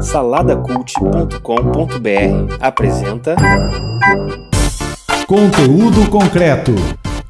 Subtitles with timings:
[0.00, 3.36] Saladacult.com.br apresenta
[5.24, 6.74] Conteúdo concreto.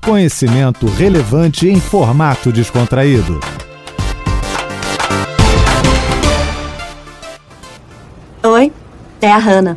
[0.02, 3.38] Conhecimento relevante em formato descontraído.
[8.43, 8.73] Oi,
[9.21, 9.77] é a Hannah.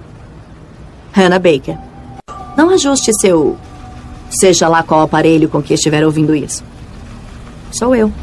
[1.12, 1.78] Hannah Baker.
[2.56, 3.58] Não ajuste seu.
[4.30, 6.64] seja lá qual aparelho com que estiver ouvindo isso.
[7.74, 8.14] Sou eu.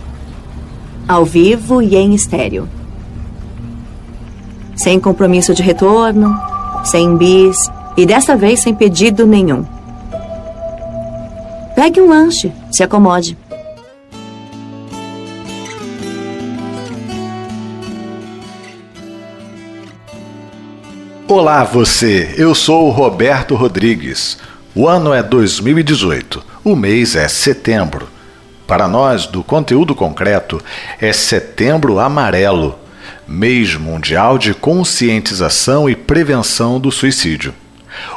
[1.06, 2.66] Ao vivo e em estéreo.
[4.78, 6.40] Sem compromisso de retorno,
[6.84, 9.64] sem bis e dessa vez sem pedido nenhum.
[11.74, 13.36] Pegue um lanche, se acomode.
[21.26, 24.38] Olá você, eu sou o Roberto Rodrigues.
[24.76, 28.08] O ano é 2018, o mês é setembro.
[28.64, 30.62] Para nós, do conteúdo concreto,
[31.00, 32.78] é Setembro Amarelo,
[33.26, 37.54] mês mundial de conscientização e prevenção do suicídio.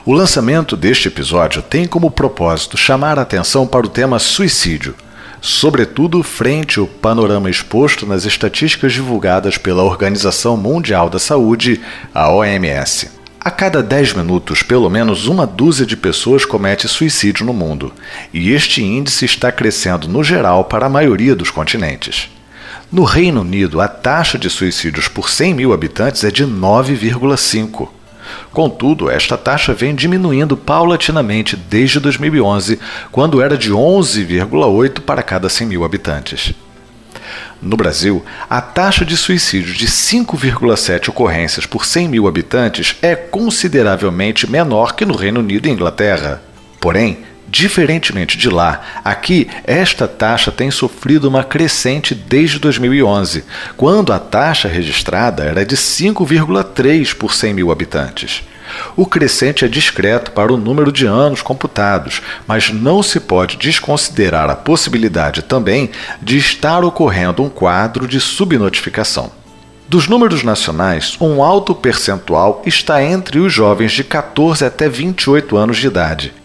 [0.05, 4.95] O lançamento deste episódio tem como propósito chamar a atenção para o tema suicídio
[5.42, 11.81] sobretudo frente ao panorama exposto nas estatísticas divulgadas pela Organização Mundial da Saúde,
[12.14, 13.09] a OMS.
[13.39, 17.92] A cada 10 minutos, pelo menos uma dúzia de pessoas comete suicídio no mundo,
[18.31, 22.30] e este índice está crescendo no geral para a maioria dos continentes.
[22.92, 27.88] No Reino Unido, a taxa de suicídios por 100 mil habitantes é de 9,5.
[28.52, 32.78] Contudo, esta taxa vem diminuindo paulatinamente desde 2011,
[33.09, 36.53] quando era de 11,8 para cada 100 mil habitantes.
[37.61, 44.52] No Brasil, a taxa de suicídio de 5,7 ocorrências por 100 mil habitantes é consideravelmente
[44.52, 46.42] menor que no Reino Unido e Inglaterra.
[46.78, 47.20] Porém,
[47.52, 53.43] Diferentemente de lá, aqui esta taxa tem sofrido uma crescente desde 2011,
[53.75, 58.41] quando a taxa registrada era de 5,3 por 100 mil habitantes.
[58.95, 64.49] O crescente é discreto para o número de anos computados, mas não se pode desconsiderar
[64.49, 69.30] a possibilidade também de estar ocorrendo um quadro de subnotificação.
[69.89, 75.76] Dos números nacionais, um alto percentual está entre os jovens de 14 até 28 anos
[75.76, 76.40] de idade.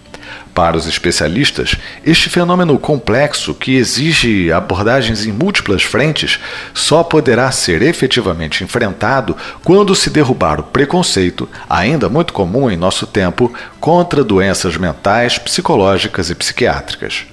[0.56, 6.40] Para os especialistas, este fenômeno complexo, que exige abordagens em múltiplas frentes,
[6.72, 13.06] só poderá ser efetivamente enfrentado quando se derrubar o preconceito, ainda muito comum em nosso
[13.06, 17.26] tempo, contra doenças mentais, psicológicas e psiquiátricas.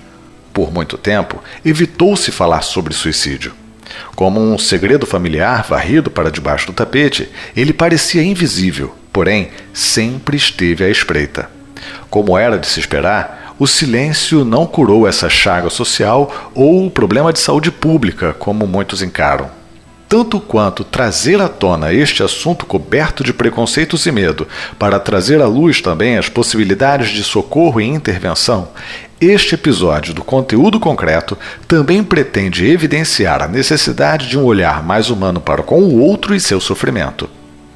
[0.51, 3.53] Por muito tempo, evitou-se falar sobre suicídio.
[4.17, 10.83] Como um segredo familiar varrido para debaixo do tapete, ele parecia invisível, porém sempre esteve
[10.83, 11.62] à espreita.
[12.09, 17.31] Como era de se esperar, o silêncio não curou essa chaga social ou o problema
[17.31, 19.49] de saúde pública, como muitos encaram.
[20.09, 25.47] Tanto quanto trazer à tona este assunto coberto de preconceitos e medo, para trazer à
[25.47, 28.69] luz também as possibilidades de socorro e intervenção,
[29.19, 35.39] este episódio do conteúdo concreto também pretende evidenciar a necessidade de um olhar mais humano
[35.39, 37.29] para com o outro e seu sofrimento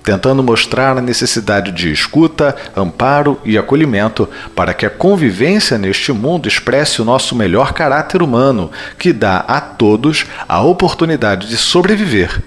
[0.07, 6.47] tentando mostrar a necessidade de escuta, amparo e acolhimento para que a convivência neste mundo
[6.47, 12.41] expresse o nosso melhor caráter humano, que dá a todos a oportunidade de sobreviver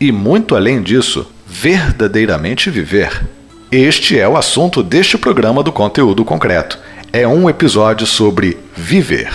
[0.00, 3.26] e, muito além disso, verdadeiramente viver.
[3.70, 6.78] Este é o assunto deste programa do Conteúdo Concreto.
[7.12, 9.30] É um episódio sobre viver.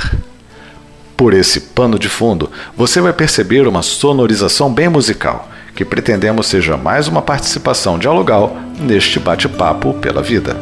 [1.16, 6.76] Por esse pano de fundo, você vai perceber uma sonorização bem musical que pretendemos seja
[6.76, 10.58] mais uma participação dialogal neste bate-papo pela vida.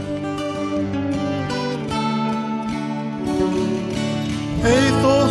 [4.62, 5.30] Heitor,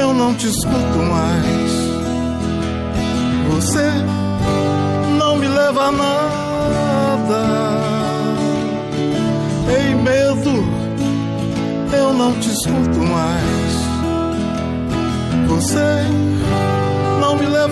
[0.00, 1.72] eu não te escuto mais.
[3.50, 3.92] Você
[5.18, 7.42] não me leva a nada.
[9.76, 10.64] Ei, medo,
[11.94, 13.76] eu não te escuto mais.
[15.48, 16.06] Você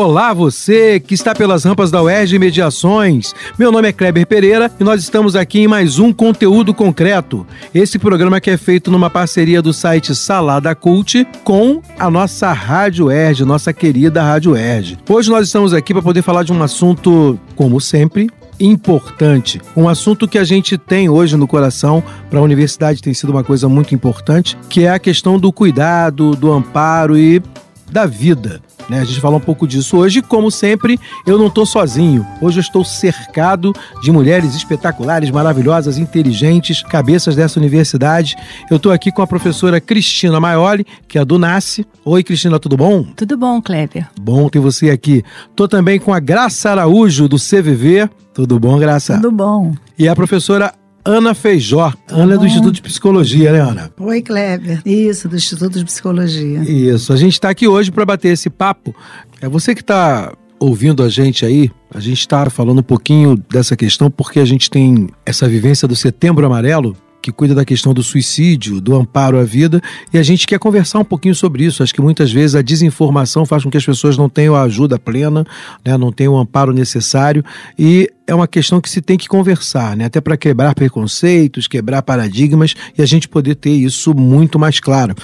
[0.00, 3.34] Olá, você que está pelas rampas da UERJ Mediações.
[3.58, 7.44] Meu nome é Kleber Pereira e nós estamos aqui em mais um conteúdo concreto.
[7.74, 13.06] Esse programa que é feito numa parceria do site Salada Cult com a nossa Rádio
[13.06, 14.98] UERJ, nossa querida Rádio UERJ.
[15.08, 18.30] Hoje nós estamos aqui para poder falar de um assunto, como sempre,
[18.60, 19.60] importante.
[19.76, 23.42] Um assunto que a gente tem hoje no coração, para a universidade tem sido uma
[23.42, 27.42] coisa muito importante, que é a questão do cuidado, do amparo e
[27.90, 28.62] da vida.
[28.88, 29.00] Né?
[29.00, 30.22] A gente fala um pouco disso hoje.
[30.22, 32.26] Como sempre, eu não estou sozinho.
[32.40, 33.72] Hoje eu estou cercado
[34.02, 38.36] de mulheres espetaculares, maravilhosas, inteligentes, cabeças dessa universidade.
[38.70, 41.86] Eu estou aqui com a professora Cristina Maioli, que é do NASCE.
[42.04, 43.04] Oi, Cristina, tudo bom?
[43.16, 44.08] Tudo bom, Kleber.
[44.20, 45.22] Bom ter você aqui.
[45.50, 48.08] Estou também com a Graça Araújo, do CVV.
[48.32, 49.16] Tudo bom, Graça?
[49.16, 49.74] Tudo bom.
[49.98, 50.72] E a professora
[51.04, 51.92] Ana Feijó.
[52.08, 53.90] Ana é do Instituto de Psicologia, né, Ana?
[53.98, 54.82] Oi, Kleber.
[54.84, 56.60] Isso, do Instituto de Psicologia.
[56.60, 57.12] Isso.
[57.12, 58.94] A gente está aqui hoje para bater esse papo.
[59.40, 63.76] É você que está ouvindo a gente aí, a gente está falando um pouquinho dessa
[63.76, 68.02] questão porque a gente tem essa vivência do Setembro Amarelo que cuida da questão do
[68.02, 69.80] suicídio, do amparo à vida,
[70.12, 71.82] e a gente quer conversar um pouquinho sobre isso.
[71.82, 74.98] Acho que muitas vezes a desinformação faz com que as pessoas não tenham a ajuda
[74.98, 75.44] plena,
[75.84, 77.44] né, não tenham o amparo necessário,
[77.78, 82.02] e é uma questão que se tem que conversar, né, até para quebrar preconceitos, quebrar
[82.02, 85.14] paradigmas e a gente poder ter isso muito mais claro.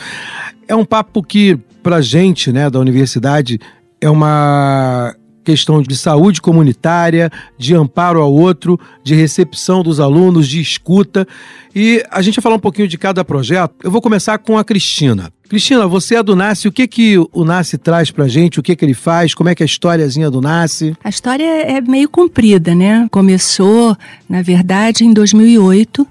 [0.67, 3.61] É um papo que, para a gente né, da universidade,
[4.01, 5.15] é uma
[5.45, 11.27] questão de saúde comunitária, de amparo ao outro, de recepção dos alunos, de escuta.
[11.75, 13.75] E a gente vai falar um pouquinho de cada projeto.
[13.83, 15.31] Eu vou começar com a Cristina.
[15.49, 18.75] Cristina, você é do NASCE, o que que o NASCE traz pra gente, o que
[18.75, 20.97] que ele faz, como é que é a historiazinha do NASCE?
[21.05, 23.07] A história é meio comprida, né?
[23.11, 23.97] Começou,
[24.29, 26.07] na verdade, em 2008,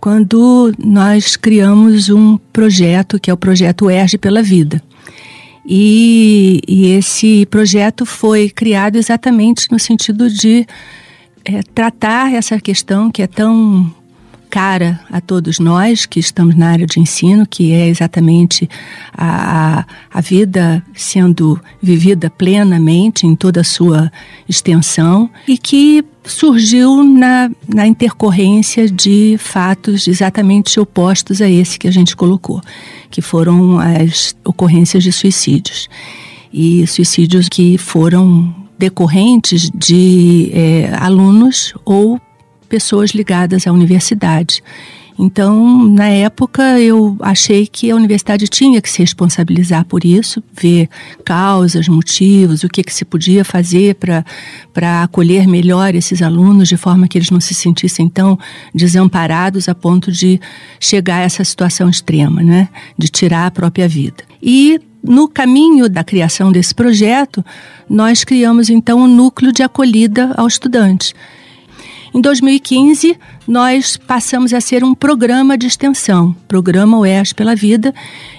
[0.00, 4.80] quando nós criamos um projeto que é o projeto ERG pela Vida.
[5.66, 10.64] E, e esse projeto foi criado exatamente no sentido de
[11.44, 13.92] é, tratar essa questão que é tão
[14.48, 18.68] cara a todos nós que estamos na área de ensino, que é exatamente
[19.12, 24.10] a, a vida sendo vivida plenamente em toda a sua
[24.48, 31.92] extensão e que surgiu na, na intercorrência de fatos exatamente opostos a esse que a
[31.92, 32.60] gente colocou,
[33.10, 35.88] que foram as ocorrências de suicídios.
[36.52, 42.20] E suicídios que foram decorrentes de é, alunos ou
[42.66, 44.62] pessoas ligadas à universidade.
[45.18, 50.90] Então, na época, eu achei que a universidade tinha que se responsabilizar por isso, ver
[51.24, 57.08] causas, motivos, o que, que se podia fazer para acolher melhor esses alunos, de forma
[57.08, 58.38] que eles não se sentissem tão
[58.74, 60.38] desamparados a ponto de
[60.78, 62.68] chegar a essa situação extrema, né?
[62.98, 64.22] de tirar a própria vida.
[64.42, 67.42] E no caminho da criação desse projeto,
[67.88, 71.14] nós criamos então um núcleo de acolhida ao estudante
[72.16, 73.14] em 2015,
[73.46, 77.92] nós passamos a ser um programa de extensão, Programa UERJ pela Vida,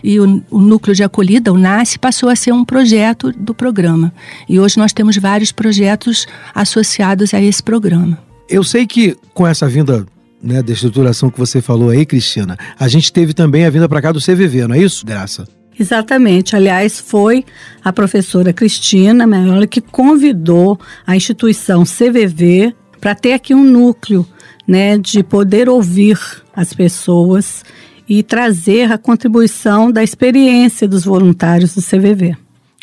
[0.03, 4.12] e o, o Núcleo de Acolhida, o NASCE, passou a ser um projeto do programa.
[4.50, 6.25] E hoje nós temos vários projetos
[6.56, 8.18] associados a esse programa.
[8.50, 10.07] Eu sei que com essa vinda
[10.41, 14.01] né, da estruturação que você falou aí, Cristina, a gente teve também a vinda para
[14.01, 15.47] cá do CVV, não é isso, Graça?
[15.79, 16.56] Exatamente.
[16.56, 17.45] Aliás, foi
[17.85, 24.25] a professora Cristina Meiola que convidou a instituição CVV para ter aqui um núcleo,
[24.68, 26.20] né, de poder ouvir
[26.56, 27.63] as pessoas
[28.08, 32.36] e trazer a contribuição da experiência dos voluntários do CVV.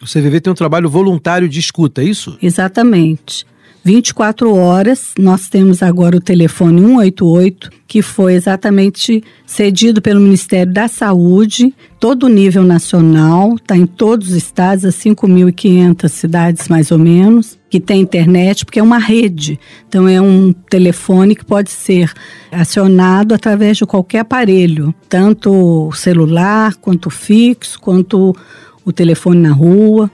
[0.03, 2.37] O CVV tem um trabalho voluntário de escuta, é isso?
[2.43, 3.47] Exatamente.
[3.85, 5.13] 24 horas.
[5.19, 12.25] Nós temos agora o telefone 188, que foi exatamente cedido pelo Ministério da Saúde, todo
[12.25, 17.81] o nível nacional, está em todos os estados, as 5.500 cidades mais ou menos, que
[17.81, 19.59] tem internet, porque é uma rede.
[19.89, 22.13] Então é um telefone que pode ser
[22.53, 28.33] acionado através de qualquer aparelho, tanto celular, quanto fixo, quanto
[28.85, 30.09] o telefone na rua.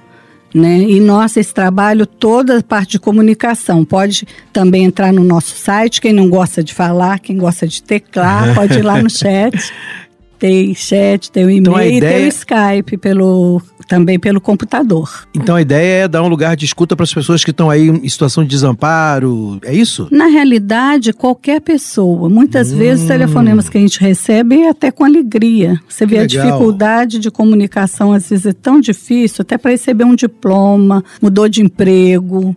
[0.55, 0.79] Né?
[0.85, 6.01] E nossa, esse trabalho, toda a parte de comunicação, pode também entrar no nosso site.
[6.01, 9.71] Quem não gosta de falar, quem gosta de teclar, pode ir lá no chat.
[10.41, 12.19] Tem chat, tem o então, e-mail então, ideia...
[12.19, 15.29] tem o Skype pelo, também pelo computador.
[15.35, 17.89] Então a ideia é dar um lugar de escuta para as pessoas que estão aí
[17.89, 20.09] em situação de desamparo, é isso?
[20.11, 22.31] Na realidade, qualquer pessoa.
[22.31, 22.79] Muitas hum.
[22.79, 25.79] vezes os telefonemas que a gente recebe é até com alegria.
[25.87, 26.43] Você que vê legal.
[26.43, 31.47] a dificuldade de comunicação, às vezes é tão difícil, até para receber um diploma, mudou
[31.51, 32.57] de emprego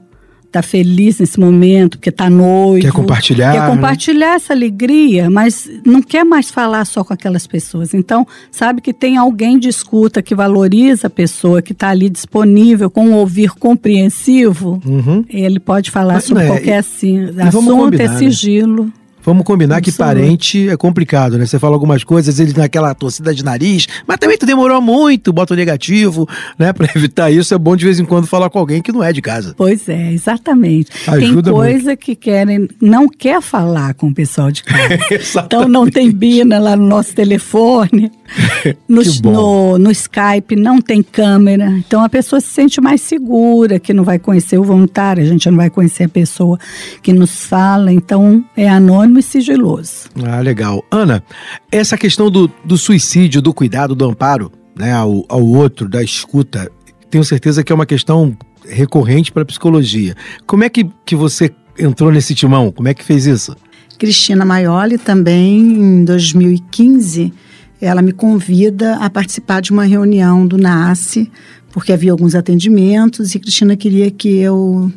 [0.54, 2.86] tá feliz nesse momento, porque tá noivo.
[2.86, 3.68] Quer compartilhar, Quer né?
[3.68, 7.94] compartilhar essa alegria, mas não quer mais falar só com aquelas pessoas.
[7.94, 12.90] Então, sabe que tem alguém de escuta que valoriza a pessoa, que está ali disponível,
[12.90, 14.80] com um ouvir compreensivo.
[14.86, 15.26] Uhum.
[15.28, 19.03] Ele pode falar Mas, sobre né, qualquer assim, assunto, combinar, é né?
[19.26, 21.46] Vamos combinar que parente é complicado, né?
[21.46, 25.54] Você fala algumas coisas, ele naquela torcida de nariz, mas também tu demorou muito, bota
[25.54, 26.28] o negativo,
[26.60, 26.74] né?
[26.74, 29.14] Pra evitar isso, é bom de vez em quando falar com alguém que não é
[29.14, 29.54] de casa.
[29.56, 30.92] Pois é, exatamente.
[31.08, 35.00] Ajuda tem coisa que querem, não quer falar com o pessoal de casa.
[35.46, 38.12] então não tem Bina lá no nosso telefone.
[38.88, 41.70] No, no, no Skype não tem câmera.
[41.70, 45.50] Então a pessoa se sente mais segura, que não vai conhecer o voluntário, a gente
[45.50, 46.58] não vai conhecer a pessoa
[47.02, 47.92] que nos fala.
[47.92, 50.10] Então é anônimo e sigiloso.
[50.26, 50.84] Ah, legal.
[50.92, 51.24] Ana,
[51.72, 56.72] essa questão do, do suicídio, do cuidado, do amparo, né, ao, ao outro, da escuta,
[57.10, 58.36] tenho certeza que é uma questão
[58.68, 60.16] recorrente para a psicologia.
[60.46, 62.72] Como é que, que você entrou nesse timão?
[62.72, 63.56] Como é que fez isso?
[63.98, 67.34] Cristina Maioli também, em 2015,
[67.80, 71.32] ela me convida a participar de uma reunião do NASCE,
[71.72, 74.92] porque havia alguns atendimentos e Cristina queria que eu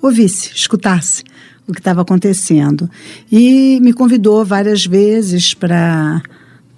[0.00, 1.22] ouvisse, escutasse
[1.72, 2.88] o que estava acontecendo.
[3.30, 6.22] E me convidou várias vezes para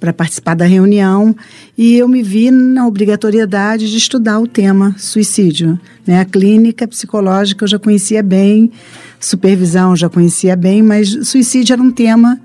[0.01, 1.35] para participar da reunião
[1.79, 5.81] e eu me vi na obrigatoriedade de estudar o tema suicídio.
[6.07, 6.21] Né?
[6.21, 8.71] A clínica psicológica eu já conhecia bem,
[9.19, 12.39] supervisão eu já conhecia bem, mas suicídio era um tema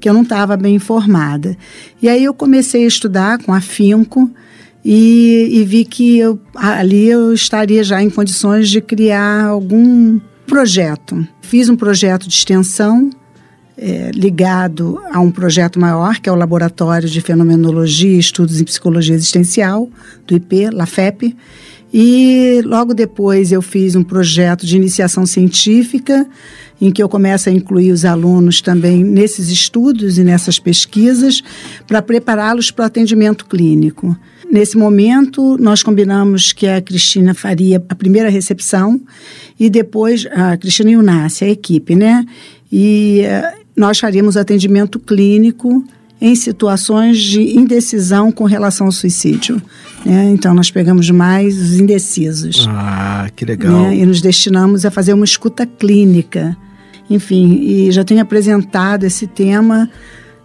[0.00, 1.54] que eu não estava bem informada.
[2.00, 4.30] E aí eu comecei a estudar com afinco
[4.82, 11.26] e, e vi que eu, ali eu estaria já em condições de criar algum projeto.
[11.40, 13.10] Fiz um projeto de extensão
[13.76, 18.64] é, ligado a um projeto maior, que é o Laboratório de Fenomenologia e Estudos em
[18.64, 19.88] Psicologia Existencial,
[20.26, 21.36] do IP, LAFEP.
[21.92, 26.26] E logo depois eu fiz um projeto de iniciação científica,
[26.80, 31.42] em que eu começo a incluir os alunos também nesses estudos e nessas pesquisas,
[31.86, 34.16] para prepará-los para o atendimento clínico.
[34.52, 39.00] Nesse momento, nós combinamos que a Cristina faria a primeira recepção
[39.58, 42.22] e depois a Cristina e o Nasce, a equipe, né?
[42.70, 45.82] E eh, nós faríamos atendimento clínico
[46.20, 49.60] em situações de indecisão com relação ao suicídio.
[50.04, 50.30] Né?
[50.32, 53.72] Então, nós pegamos mais os indecisos Ah, que legal.
[53.72, 53.96] né?
[53.96, 56.54] e nos destinamos a fazer uma escuta clínica.
[57.08, 59.88] Enfim, e já tenho apresentado esse tema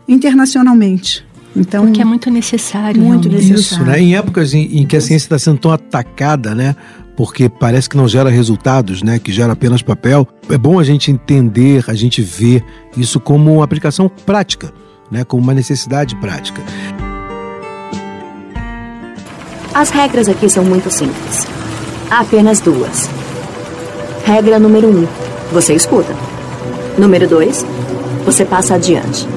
[0.07, 1.26] internacionalmente.
[1.57, 3.01] Então, Porque é muito necessário.
[3.01, 3.51] Muito realmente.
[3.51, 3.83] necessário.
[3.83, 3.99] Isso, né?
[3.99, 6.75] Em épocas em, em que a ciência está sendo tão atacada, né?
[7.15, 9.17] Porque parece que não gera resultados, né?
[9.17, 10.27] Que gera apenas papel.
[10.49, 12.63] É bom a gente entender, a gente ver
[12.95, 14.71] isso como uma aplicação prática,
[15.11, 15.23] né?
[15.23, 16.61] Como uma necessidade prática.
[19.73, 21.47] As regras aqui são muito simples.
[22.09, 23.09] Há apenas duas.
[24.23, 25.07] Regra número um:
[25.51, 26.15] você escuta.
[26.97, 27.65] Número dois:
[28.25, 29.27] você passa adiante.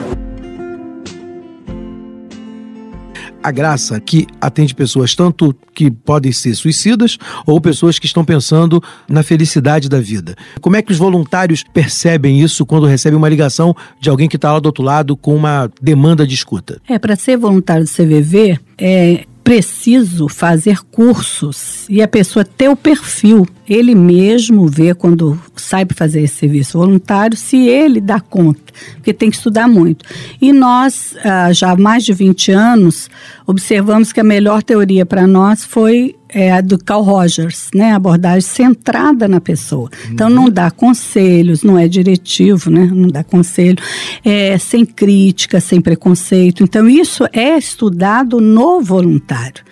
[3.42, 7.16] A graça que atende pessoas tanto que podem ser suicidas
[7.46, 10.36] ou pessoas que estão pensando na felicidade da vida.
[10.60, 14.52] Como é que os voluntários percebem isso quando recebem uma ligação de alguém que está
[14.52, 16.80] lá do outro lado com uma demanda de escuta?
[16.86, 22.76] É, para ser voluntário do CVV, é preciso fazer cursos e a pessoa ter o
[22.76, 23.46] perfil.
[23.68, 25.38] Ele mesmo vê quando
[25.86, 30.04] para fazer esse serviço voluntário, se ele dá conta, porque tem que estudar muito.
[30.40, 33.08] E nós, ah, já há mais de 20 anos,
[33.46, 37.92] observamos que a melhor teoria para nós foi é, do Carl Rogers, né?
[37.92, 39.90] Abordagem centrada na pessoa.
[40.10, 42.88] Então não dá conselhos, não é diretivo, né?
[42.92, 43.78] Não dá conselho,
[44.24, 46.62] é sem crítica, sem preconceito.
[46.62, 49.64] Então isso é estudado no voluntário.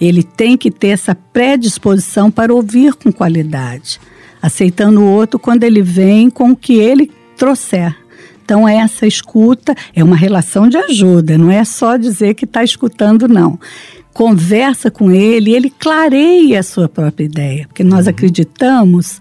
[0.00, 4.00] Ele tem que ter essa predisposição para ouvir com qualidade,
[4.40, 7.96] aceitando o outro quando ele vem com o que ele trouxer.
[8.44, 13.28] Então, essa escuta é uma relação de ajuda, não é só dizer que está escutando,
[13.28, 13.60] não.
[14.18, 19.20] Conversa com ele, ele clareia a sua própria ideia, porque nós acreditamos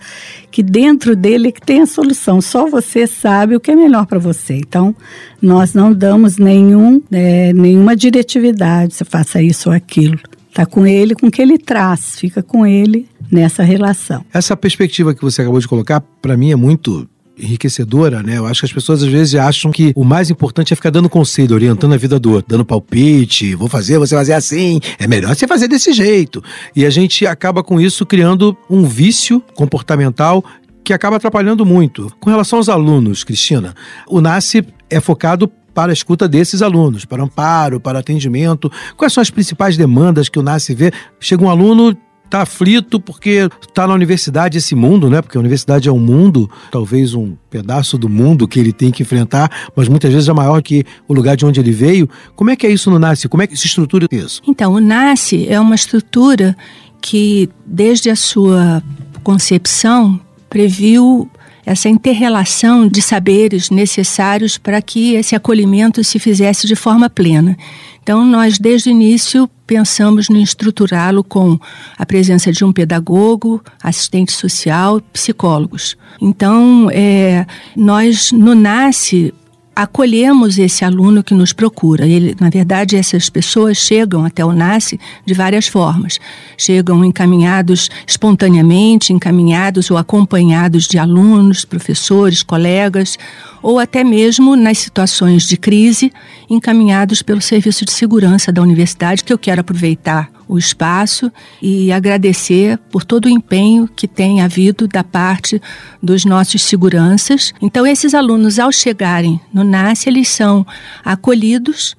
[0.50, 2.42] que dentro dele é que tem a solução.
[2.42, 4.56] Só você sabe o que é melhor para você.
[4.56, 4.96] Então,
[5.40, 10.18] nós não damos nenhum, é, nenhuma diretividade, você faça isso ou aquilo.
[10.50, 14.26] Está com ele, com o que ele traz, fica com ele nessa relação.
[14.34, 17.08] Essa perspectiva que você acabou de colocar, para mim, é muito
[17.40, 18.38] enriquecedora, né?
[18.38, 21.10] Eu acho que as pessoas às vezes acham que o mais importante é ficar dando
[21.10, 25.36] conselho, orientando a vida do outro, dando palpite, vou fazer, você fazer assim, é melhor
[25.36, 26.44] você fazer desse jeito.
[26.76, 30.44] E a gente acaba com isso criando um vício comportamental
[30.84, 32.12] que acaba atrapalhando muito.
[32.20, 33.76] Com relação aos alunos, Cristina,
[34.08, 38.72] o NASCE é focado para a escuta desses alunos, para amparo, para atendimento.
[38.96, 40.92] Quais são as principais demandas que o NASCE vê?
[41.20, 41.96] Chega um aluno
[42.30, 45.22] tá aflito porque tá na universidade esse mundo, né?
[45.22, 49.04] Porque a universidade é um mundo, talvez um pedaço do mundo que ele tem que
[49.04, 52.10] enfrentar, mas muitas vezes é maior que o lugar de onde ele veio.
[52.36, 53.30] Como é que é isso no NASCE?
[53.30, 54.42] Como é que se estrutura isso?
[54.48, 56.56] Então, o NASCE é uma estrutura
[57.02, 58.84] que, desde a sua
[59.24, 60.20] concepção,
[60.50, 61.30] previu
[61.68, 67.58] essa interrelação de saberes necessários para que esse acolhimento se fizesse de forma plena.
[68.02, 71.60] Então, nós, desde o início, pensamos em estruturá-lo com
[71.98, 75.98] a presença de um pedagogo, assistente social, psicólogos.
[76.22, 77.46] Então, é,
[77.76, 79.34] nós, no NASCE,
[79.78, 82.08] acolhemos esse aluno que nos procura.
[82.08, 86.20] Ele, na verdade, essas pessoas chegam até o NASCE de várias formas.
[86.58, 93.20] Chegam encaminhados espontaneamente, encaminhados ou acompanhados de alunos, professores, colegas,
[93.62, 96.12] ou até mesmo nas situações de crise,
[96.50, 102.78] encaminhados pelo Serviço de Segurança da Universidade, que eu quero aproveitar o espaço e agradecer
[102.90, 105.62] por todo o empenho que tem havido da parte
[106.02, 107.54] dos nossos seguranças.
[107.62, 110.66] Então, esses alunos, ao chegarem no NASCE, eles são
[111.04, 111.96] acolhidos,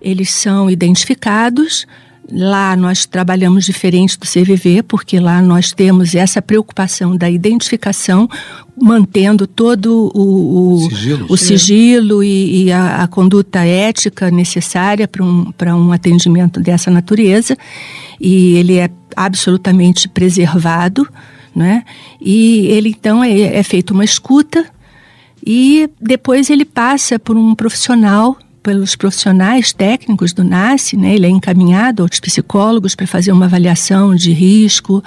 [0.00, 1.86] eles são identificados
[2.30, 8.28] Lá nós trabalhamos diferente do CVV, porque lá nós temos essa preocupação da identificação,
[8.80, 15.22] mantendo todo o, o sigilo, o sigilo e, e a, a, conduta ética necessária para
[15.22, 17.56] um, um atendimento dessa natureza.
[18.18, 21.06] E ele é absolutamente preservado,
[21.54, 21.84] né?
[22.20, 24.64] E ele então é, é feito uma escuta
[25.46, 31.14] e depois ele passa por um profissional pelos profissionais técnicos do NASCE, né?
[31.14, 35.04] ele é encaminhado aos psicólogos para fazer uma avaliação de risco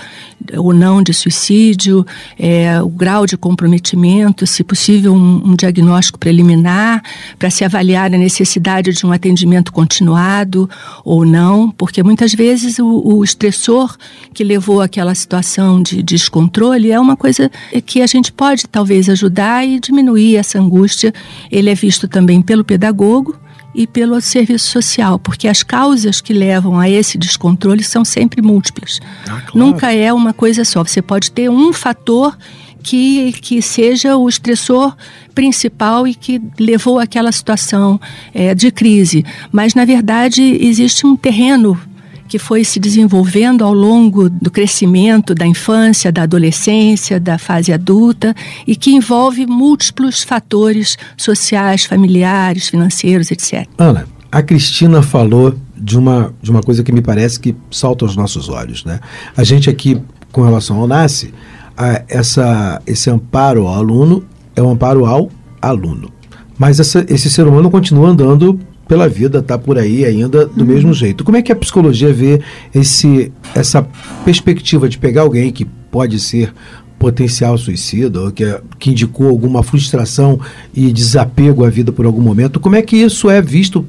[0.56, 2.06] ou não de suicídio,
[2.38, 7.02] é, o grau de comprometimento, se possível um, um diagnóstico preliminar,
[7.40, 10.70] para se avaliar a necessidade de um atendimento continuado
[11.04, 13.98] ou não, porque muitas vezes o, o estressor
[14.36, 17.50] que levou àquela situação de descontrole é uma coisa
[17.88, 21.12] que a gente pode talvez ajudar e diminuir essa angústia.
[21.52, 23.36] Ele é visto também pelo pedagogo,
[23.78, 29.00] e pelo serviço social, porque as causas que levam a esse descontrole são sempre múltiplas.
[29.28, 29.52] Ah, claro.
[29.54, 30.84] Nunca é uma coisa só.
[30.84, 32.36] Você pode ter um fator
[32.82, 34.96] que, que seja o estressor
[35.36, 38.02] principal e que levou àquela situação
[38.34, 39.24] é, de crise.
[39.52, 41.80] Mas, na verdade, existe um terreno
[42.28, 48.36] que foi se desenvolvendo ao longo do crescimento da infância, da adolescência, da fase adulta
[48.66, 53.68] e que envolve múltiplos fatores sociais, familiares, financeiros, etc.
[53.78, 58.16] Ana, a Cristina falou de uma, de uma coisa que me parece que salta aos
[58.16, 58.84] nossos olhos.
[58.84, 59.00] Né?
[59.36, 61.34] A gente aqui, com relação ao NASCE,
[61.78, 64.24] a, essa, esse amparo ao aluno
[64.56, 65.30] é um amparo ao
[65.62, 66.12] aluno.
[66.58, 70.68] Mas essa, esse ser humano continua andando pela vida, tá por aí ainda do uhum.
[70.68, 71.24] mesmo jeito.
[71.24, 72.42] Como é que a psicologia vê
[72.74, 73.86] esse, essa
[74.24, 76.54] perspectiva de pegar alguém que pode ser
[76.98, 78.44] potencial suicida, ou que,
[78.80, 80.40] que indicou alguma frustração
[80.74, 83.86] e desapego à vida por algum momento, como é que isso é visto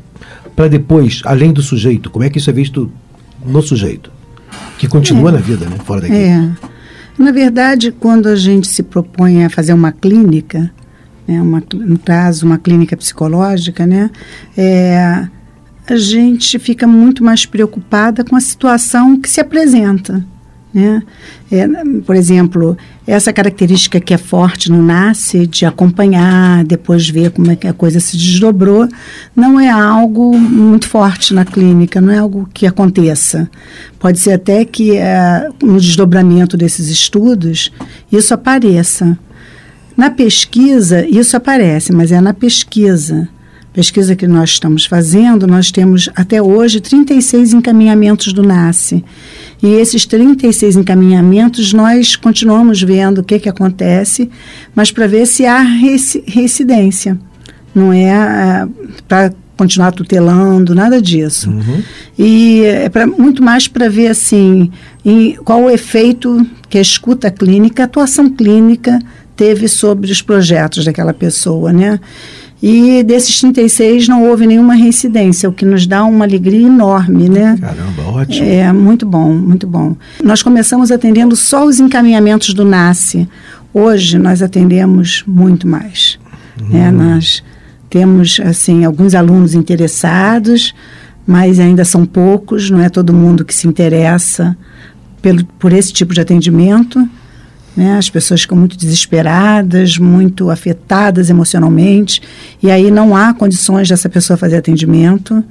[0.55, 2.11] para depois, além do sujeito?
[2.11, 2.91] Como é que isso é visto
[3.47, 4.11] no sujeito?
[4.79, 5.33] Que continua é.
[5.35, 5.77] na vida, né?
[5.85, 6.15] Fora daqui.
[6.15, 6.51] É.
[7.17, 10.71] Na verdade, quando a gente se propõe a fazer uma clínica,
[11.29, 14.11] né, uma, no caso, uma clínica psicológica, né,
[14.57, 15.29] é,
[15.87, 20.25] a gente fica muito mais preocupada com a situação que se apresenta.
[20.73, 21.03] Né?
[21.51, 21.67] É,
[22.05, 27.57] por exemplo, essa característica que é forte no NASCE, de acompanhar, depois ver como é
[27.57, 28.87] que a coisa se desdobrou,
[29.35, 33.51] não é algo muito forte na clínica, não é algo que aconteça.
[33.99, 37.73] Pode ser até que é, no desdobramento desses estudos
[38.13, 39.19] isso apareça.
[39.99, 43.29] Na pesquisa, isso aparece, mas é na pesquisa.
[43.73, 49.05] Pesquisa que nós estamos fazendo, nós temos até hoje 36 encaminhamentos do NASCE.
[49.61, 54.31] E esses 36 encaminhamentos, nós continuamos vendo o que, que acontece,
[54.73, 57.19] mas para ver se há reincidência.
[57.75, 58.69] Não é ah,
[59.09, 61.51] para continuar tutelando, nada disso.
[61.51, 61.83] Uhum.
[62.17, 64.71] E é pra, muito mais para ver assim,
[65.05, 69.01] em, qual o efeito que a escuta clínica, a atuação clínica
[69.39, 72.01] teve sobre os projetos daquela pessoa, né?
[72.61, 77.57] E desses 36 não houve nenhuma reincidência, o que nos dá uma alegria enorme, né?
[77.61, 78.45] Caramba, ótimo.
[78.45, 79.97] É, muito bom, muito bom.
[80.23, 83.29] Nós começamos atendendo só os encaminhamentos do NASCE.
[83.73, 86.19] Hoje nós atendemos muito mais.
[86.61, 86.71] Hum.
[86.71, 86.91] Né?
[86.91, 87.45] Nós
[87.89, 90.75] temos, assim, alguns alunos interessados,
[91.25, 94.59] mas ainda são poucos, não é todo mundo que se interessa
[95.23, 97.09] pelo, por esse tipo de atendimento.
[97.79, 97.97] Né?
[97.97, 102.21] As pessoas ficam muito desesperadas, muito afetadas emocionalmente,
[102.61, 105.45] e aí não há condições dessa pessoa fazer atendimento,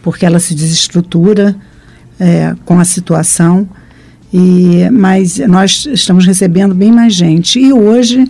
[0.00, 1.56] porque ela se desestrutura
[2.20, 3.68] é, com a situação.
[4.32, 7.58] E, mas nós estamos recebendo bem mais gente.
[7.58, 8.28] E hoje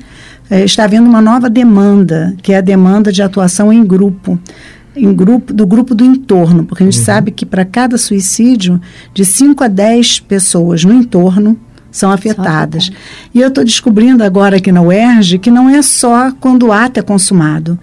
[0.48, 4.38] é, está havendo uma nova demanda, que é a demanda de atuação em grupo.
[4.96, 7.04] Em grupo, do grupo do entorno, porque a gente uhum.
[7.04, 8.80] sabe que para cada suicídio,
[9.12, 11.58] de 5 a 10 pessoas no entorno
[11.92, 12.90] são afetadas.
[13.32, 16.98] E eu estou descobrindo agora aqui na UERJ que não é só quando o ato
[16.98, 17.78] é consumado.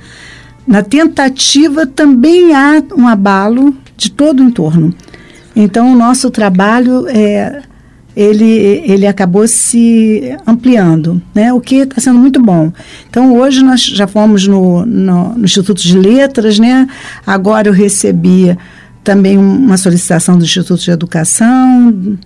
[0.68, 4.94] Na tentativa também há um abalo de todo o entorno.
[5.56, 7.62] Então, o nosso trabalho é,
[8.16, 11.54] ele, ele acabou se ampliando, né?
[11.54, 12.72] o que está sendo muito bom.
[13.10, 16.88] Então, hoje nós já fomos no, no, no, Instituto de Letras, né?
[17.26, 18.58] agora eu recebi
[19.04, 22.18] também uma solicitação do Instituto de Educação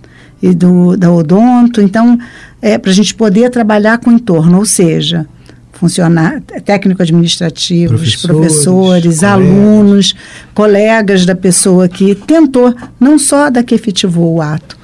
[0.44, 2.18] e do, da Odonto, então,
[2.60, 5.26] é para a gente poder trabalhar com o entorno, ou seja,
[5.72, 9.24] funcionar, técnico-administrativos, professores, professores colegas.
[9.24, 10.14] alunos,
[10.52, 14.76] colegas da pessoa que tentou, não só da que efetivou o ato,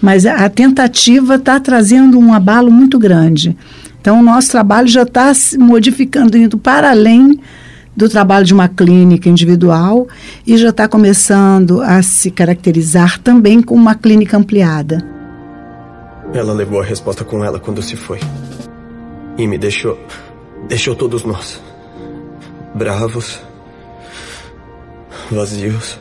[0.00, 3.56] mas a, a tentativa está trazendo um abalo muito grande.
[4.00, 7.40] Então, o nosso trabalho já está se modificando, indo para além
[7.96, 10.06] do trabalho de uma clínica individual
[10.46, 15.04] e já está começando a se caracterizar também como uma clínica ampliada.
[16.32, 18.20] Ela levou a resposta com ela quando se foi.
[19.36, 19.98] E me deixou
[20.68, 21.60] deixou todos nós
[22.74, 23.40] bravos,
[25.30, 25.98] vazios,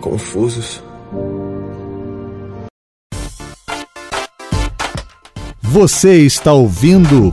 [0.00, 0.82] confusos.
[5.60, 7.30] Você está ouvindo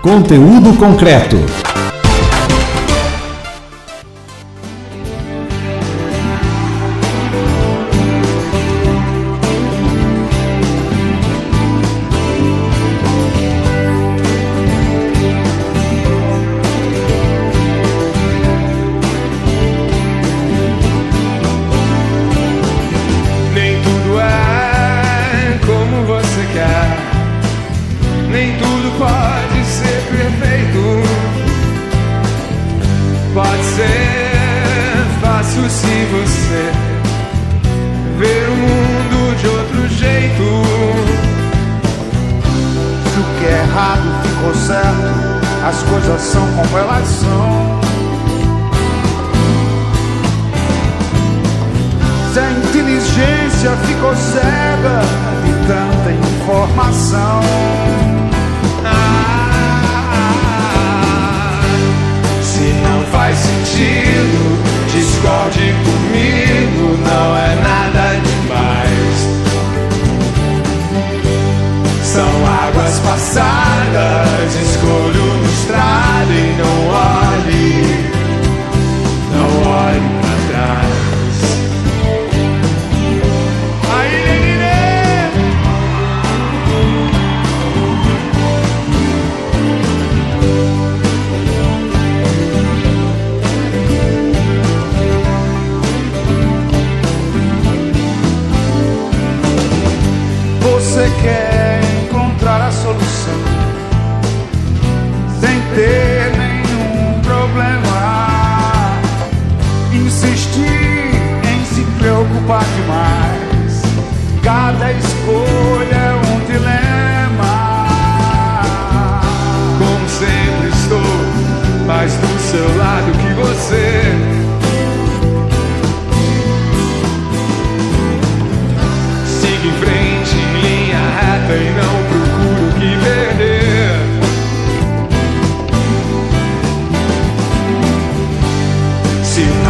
[0.00, 1.63] conteúdo concreto.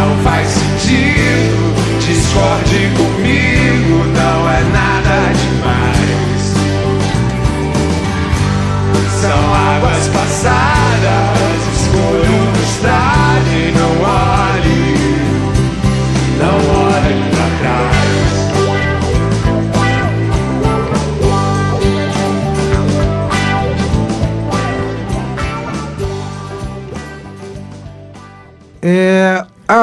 [0.05, 1.75] não faz sentido.
[1.99, 6.43] Discorde comigo, não é nada demais.
[9.21, 10.74] São águas passadas.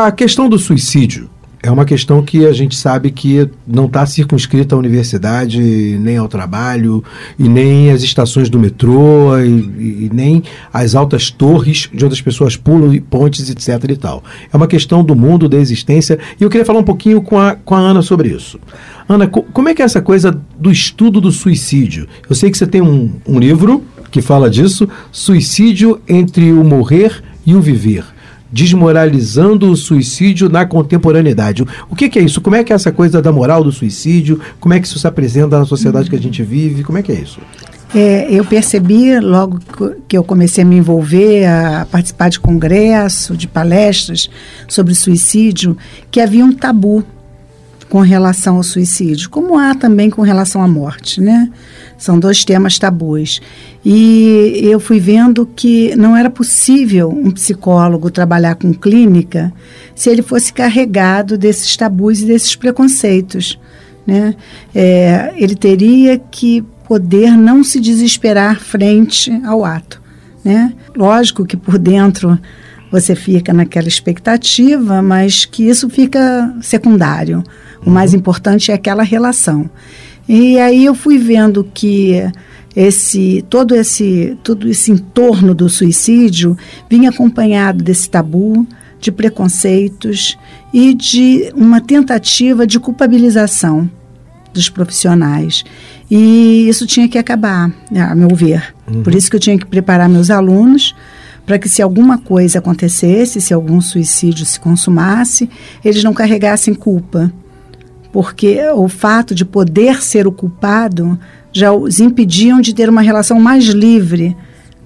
[0.05, 1.31] A questão do suicídio
[1.63, 6.27] é uma questão que a gente sabe que não está circunscrita à universidade, nem ao
[6.27, 7.05] trabalho,
[7.39, 12.21] e nem às estações do metrô, e, e, nem às altas torres de onde as
[12.21, 13.91] pessoas pulam pontes, etc.
[13.91, 14.25] e tal.
[14.53, 17.55] É uma questão do mundo, da existência, e eu queria falar um pouquinho com a,
[17.55, 18.59] com a Ana sobre isso.
[19.09, 22.09] Ana, co como é que é essa coisa do estudo do suicídio?
[22.29, 27.23] Eu sei que você tem um, um livro que fala disso, Suicídio entre o Morrer
[27.47, 28.05] e o Viver
[28.53, 31.65] desmoralizando o suicídio na contemporaneidade.
[31.89, 32.41] O que, que, é isso?
[32.41, 34.39] Como é que é essa coisa da moral do suicídio?
[34.61, 36.85] Como é que isso se apresenta na sociedade que a gente vive?
[36.85, 37.41] Como é que é isso?
[37.95, 39.59] É, eu percebi logo
[40.09, 44.31] que eu comecei a me envolver, a participar de congresso, de palestras
[44.67, 45.77] sobre suicídio,
[46.11, 47.05] que havia um tabu
[47.91, 51.51] com relação ao suicídio, como há também com relação à morte, né?
[52.03, 53.41] São dois temas tabus.
[53.85, 59.53] E eu fui vendo que não era possível um psicólogo trabalhar com clínica
[59.95, 63.57] se ele fosse carregado desses tabus e desses preconceitos.
[64.05, 64.35] Né?
[64.75, 70.03] É, ele teria que poder não se desesperar frente ao ato.
[70.45, 70.73] Né?
[70.97, 72.37] Lógico que por dentro
[72.91, 77.45] você fica naquela expectativa, mas que isso fica secundário.
[77.87, 79.71] O mais importante é aquela relação.
[80.29, 82.23] E aí eu fui vendo que
[82.75, 86.57] esse todo esse todo esse entorno do suicídio
[86.89, 88.67] vinha acompanhado desse tabu,
[89.01, 90.39] de preconceitos
[90.73, 93.91] e de uma tentativa de culpabilização
[94.55, 95.65] dos profissionais.
[96.11, 98.75] E isso tinha que acabar, a meu ver.
[98.87, 99.03] Uhum.
[99.03, 100.95] Por isso que eu tinha que preparar meus alunos
[101.45, 105.51] para que se alguma coisa acontecesse, se algum suicídio se consumasse,
[105.85, 107.33] eles não carregassem culpa.
[108.13, 111.19] Porque o fato de poder ser o culpado
[111.53, 114.37] já os impediam de ter uma relação mais livre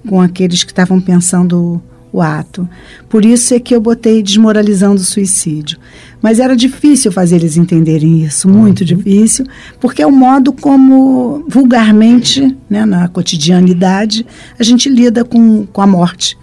[0.07, 2.67] com aqueles que estavam pensando o ato.
[3.09, 5.77] Por isso é que eu botei desmoralizando o suicídio.
[6.21, 8.85] Mas era difícil fazer eles entenderem isso, muito uhum.
[8.85, 9.45] difícil,
[9.79, 14.25] porque é o modo como vulgarmente, né, na cotidianidade,
[14.57, 16.37] a gente lida com, com a morte.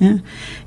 [0.00, 0.20] Né?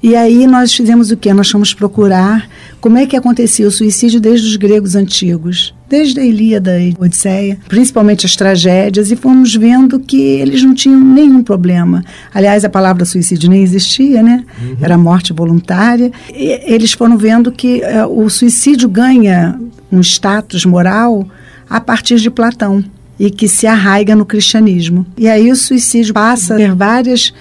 [0.04, 1.34] E aí nós fizemos o que?
[1.34, 2.50] Nós fomos procurar
[2.82, 7.04] como é que acontecia o suicídio desde os gregos antigos, desde a Ilíada e a
[7.04, 12.04] Odisseia, principalmente as tragédias, e fomos vendo que eles não tinham nenhum problema.
[12.34, 14.44] Aliás, a palavra suicídio nem existia, né?
[14.62, 14.78] Uhum.
[14.82, 16.12] Era morte voluntária.
[16.34, 19.60] E eles foram vendo que uh, o suicídio ganha
[19.92, 21.28] um status moral
[21.70, 22.84] a partir de Platão
[23.20, 25.06] e que se arraiga no cristianismo.
[25.16, 27.32] E aí o suicídio passa a ter várias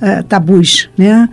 [0.00, 1.28] uh, tabus, né?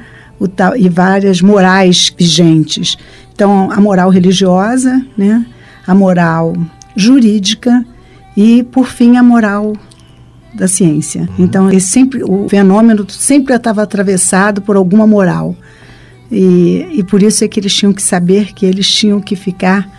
[0.56, 2.96] Ta e várias morais vigentes.
[3.34, 5.46] Então, a moral religiosa, né?
[5.88, 6.54] a moral
[6.96, 7.86] jurídica
[8.36, 9.74] e, por fim, a moral
[10.54, 11.30] da ciência.
[11.40, 15.56] Então, esse sempre, o fenômeno sempre estava atravessado por alguma moral.
[16.32, 19.90] E, e por isso é que eles tinham que saber que eles tinham que ficar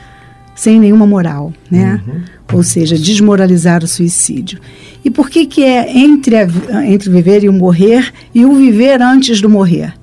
[0.59, 2.03] sem nenhuma moral, né?
[2.05, 2.21] Uhum.
[2.55, 4.59] Ou seja, desmoralizar o suicídio.
[5.05, 6.49] E por que que é entre, a,
[6.85, 9.95] entre viver e o morrer e o viver antes do morrer?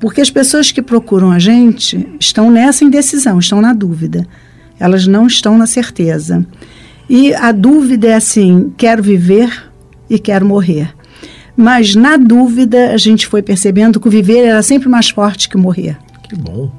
[0.00, 4.26] Porque as pessoas que procuram a gente estão nessa indecisão, estão na dúvida.
[4.80, 6.44] Elas não estão na certeza.
[7.08, 9.70] E a dúvida é assim: quero viver
[10.10, 10.92] e quero morrer.
[11.56, 15.56] Mas na dúvida, a gente foi percebendo que o viver era sempre mais forte que
[15.56, 15.96] o morrer.
[16.28, 16.72] Que bom.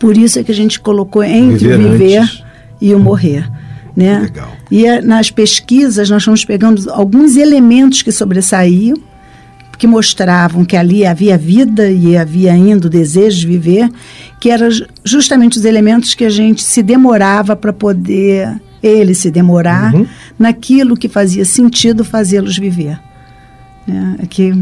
[0.00, 2.44] Por isso é que a gente colocou entre viver o viver
[2.80, 3.48] e o morrer.
[3.94, 4.20] Né?
[4.20, 4.56] Legal.
[4.70, 8.96] E eh, nas pesquisas nós fomos pegando alguns elementos que sobressaíam,
[9.76, 13.90] que mostravam que ali havia vida e havia ainda o desejo de viver,
[14.40, 14.68] que eram
[15.04, 20.06] justamente os elementos que a gente se demorava para poder, ele se demorar, uhum.
[20.38, 22.98] naquilo que fazia sentido fazê-los viver.
[23.88, 24.54] É, que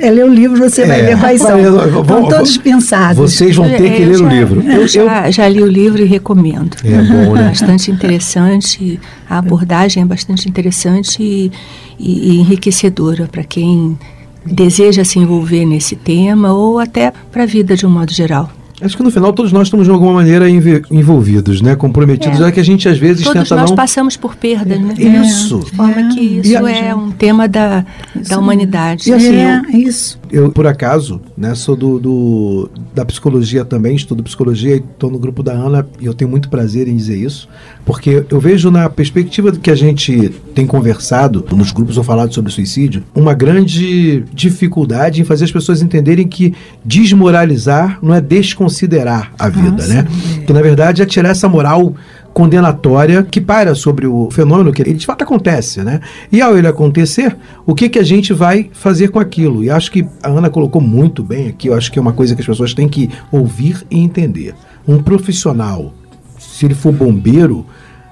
[0.00, 1.58] é ler o livro, você é, vai ver quais são.
[1.58, 3.32] Estão todos pensados.
[3.32, 4.62] Vocês vão ter que é, ler já, o livro.
[4.62, 6.76] Eu, já, já, li o livro e recomendo.
[6.84, 7.48] É bom, né?
[7.48, 11.52] Bastante interessante, a abordagem é bastante interessante e,
[11.98, 13.98] e, e enriquecedora para quem
[14.44, 18.50] deseja se envolver nesse tema ou até para a vida de um modo geral.
[18.80, 21.76] Acho que no final todos nós estamos de alguma maneira envolvidos, né?
[21.76, 22.40] Comprometidos.
[22.40, 23.76] É, é que a gente às vezes todos tenta nós não...
[23.76, 24.94] passamos por perda, né?
[24.98, 25.60] Isso.
[25.60, 27.84] De forma que isso é um tema da,
[28.14, 29.12] da humanidade.
[29.12, 30.18] Assim, é, é isso.
[30.34, 35.16] Eu, por acaso, né, sou do, do da psicologia também, estudo psicologia e estou no
[35.16, 37.48] grupo da Ana e eu tenho muito prazer em dizer isso,
[37.84, 42.34] porque eu vejo na perspectiva do que a gente tem conversado nos grupos ou falado
[42.34, 46.52] sobre suicídio, uma grande dificuldade em fazer as pessoas entenderem que
[46.84, 50.08] desmoralizar não é desconsiderar a vida, Nossa, né?
[50.40, 50.46] É.
[50.46, 51.94] Que na verdade é tirar essa moral
[52.34, 56.00] condenatória que paira sobre o fenômeno que ele de fato acontece, né?
[56.32, 59.62] E ao ele acontecer, o que que a gente vai fazer com aquilo?
[59.62, 62.34] E acho que a Ana colocou muito bem aqui, eu acho que é uma coisa
[62.34, 64.54] que as pessoas têm que ouvir e entender.
[64.86, 65.94] Um profissional,
[66.36, 67.64] se ele for bombeiro,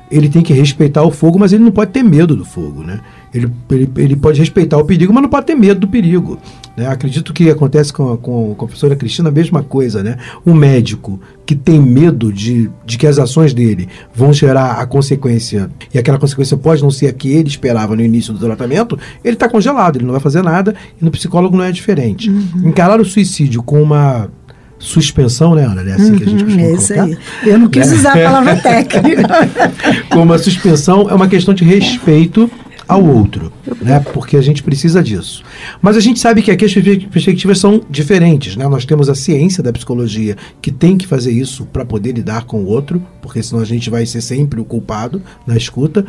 [0.08, 3.00] ele tem que respeitar o fogo, mas ele não pode ter medo do fogo, né?
[3.34, 6.38] Ele, ele, ele pode respeitar o perigo, mas não pode ter medo do perigo.
[6.76, 6.86] Né?
[6.86, 10.16] Acredito que acontece com, com, com a professora Cristina a mesma coisa, né?
[10.44, 15.68] O médico que tem medo de, de que as ações dele vão gerar a consequência,
[15.92, 19.34] e aquela consequência pode não ser a que ele esperava no início do tratamento, ele
[19.34, 22.30] está congelado, ele não vai fazer nada, e no psicólogo não é diferente.
[22.30, 22.68] Uhum.
[22.68, 24.30] Encarar o suicídio com uma
[24.78, 25.82] suspensão, né, Ana?
[25.88, 27.04] É assim que a gente Uhum, costuma é isso colocar.
[27.04, 27.18] aí.
[27.50, 27.96] Eu não quis Né?
[27.96, 29.28] usar a palavra técnica.
[30.10, 32.50] Como a suspensão é uma questão de respeito
[32.88, 34.00] ao outro, né?
[34.12, 35.42] Porque a gente precisa disso.
[35.80, 38.66] Mas a gente sabe que aqui as perspe- perspectivas são diferentes, né?
[38.68, 42.58] Nós temos a ciência da psicologia que tem que fazer isso para poder lidar com
[42.58, 46.04] o outro, porque senão a gente vai ser sempre o culpado na escuta.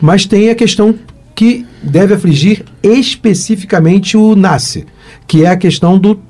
[0.00, 0.94] Mas tem a questão
[1.34, 4.86] que deve afligir especificamente o NASCE,
[5.26, 6.20] que é a questão do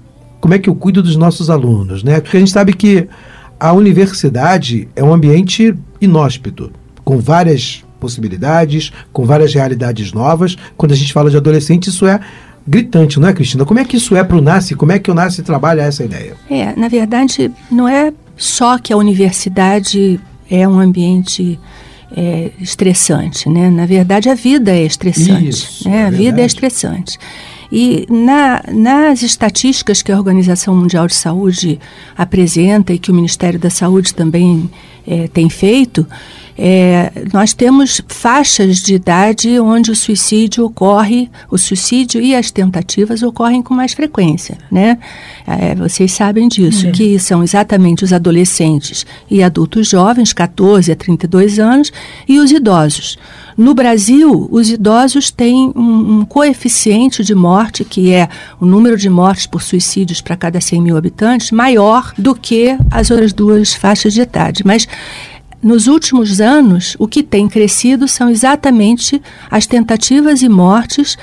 [0.41, 2.21] como é que eu cuido dos nossos alunos, né?
[2.21, 3.09] Porque a gente sabe que
[3.59, 6.71] a universidade é um ambiente inóspito,
[7.03, 10.57] com várias possibilidades, com várias realidades novas.
[10.77, 12.21] Quando a gente fala de adolescente, isso é
[12.67, 13.65] gritante, não é, Cristina?
[13.65, 14.75] Como é que isso é para o NASCE?
[14.75, 16.35] Como é que o NASCE trabalha essa ideia?
[16.51, 21.59] É, na verdade, não é só que a universidade é um ambiente
[22.17, 23.71] é, estressante, né?
[23.71, 25.49] Na verdade, a vida é estressante.
[25.49, 25.97] Isso, né?
[26.03, 26.47] é a vida é verdade.
[26.47, 27.19] estressante.
[27.73, 31.81] E na- nas estatísticas que a Organização Mundial de Saúde
[32.17, 34.71] apresenta e que o Ministério da Saúde também
[35.07, 36.07] eh, tem feito,
[36.57, 43.23] eh, nós temos faixas de idade onde o suicídio ocorre, o suicídio e as tentativas
[43.23, 44.99] ocorrem com mais frequência, né?
[45.47, 46.91] Eh, vocês sabem disso, É.
[46.91, 51.93] que são exatamente os adolescentes e adultos jovens, 14 a 32 anos,
[52.29, 53.19] e os idosos.
[53.57, 58.29] No Brasil, os idosos têm um, um coeficiente de morte, que é
[58.61, 63.11] o número de mortes por suicídios para cada 100 mil habitantes, maior do que as
[63.11, 64.63] outras duas faixas de idade.
[64.67, 64.89] Mas
[65.65, 71.17] nos últimos anos, o que tem crescido são exatamente as tentativas e mortes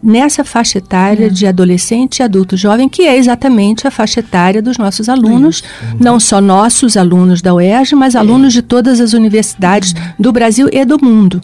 [0.00, 4.78] nessa faixa etária de adolescente e adulto jovem, que é exatamente a faixa etária dos
[4.78, 5.64] nossos alunos,
[5.98, 10.84] não só nossos alunos da UERJ, mas alunos de todas as universidades do Brasil e
[10.84, 11.42] do mundo.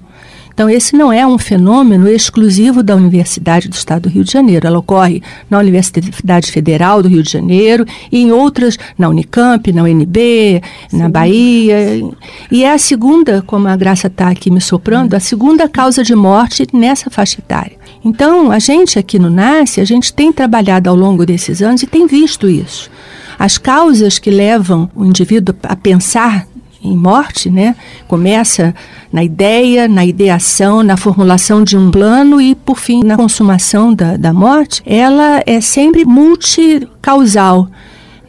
[0.58, 4.66] Então, esse não é um fenômeno exclusivo da Universidade do Estado do Rio de Janeiro.
[4.66, 9.84] Ela ocorre na Universidade Federal do Rio de Janeiro e em outras, na Unicamp, na
[9.84, 10.60] UNB,
[10.92, 12.02] na Bahia.
[12.50, 16.16] E é a segunda, como a Graça está aqui me soprando, a segunda causa de
[16.16, 17.76] morte nessa faixa etária.
[18.04, 21.86] Então, a gente aqui no NASCE, a gente tem trabalhado ao longo desses anos e
[21.86, 22.90] tem visto isso.
[23.38, 26.48] As causas que levam o indivíduo a pensar
[26.88, 27.76] em morte, né?
[28.06, 28.74] Começa
[29.12, 34.16] na ideia, na ideação, na formulação de um plano e, por fim, na consumação da,
[34.16, 37.68] da morte, ela é sempre multicausal,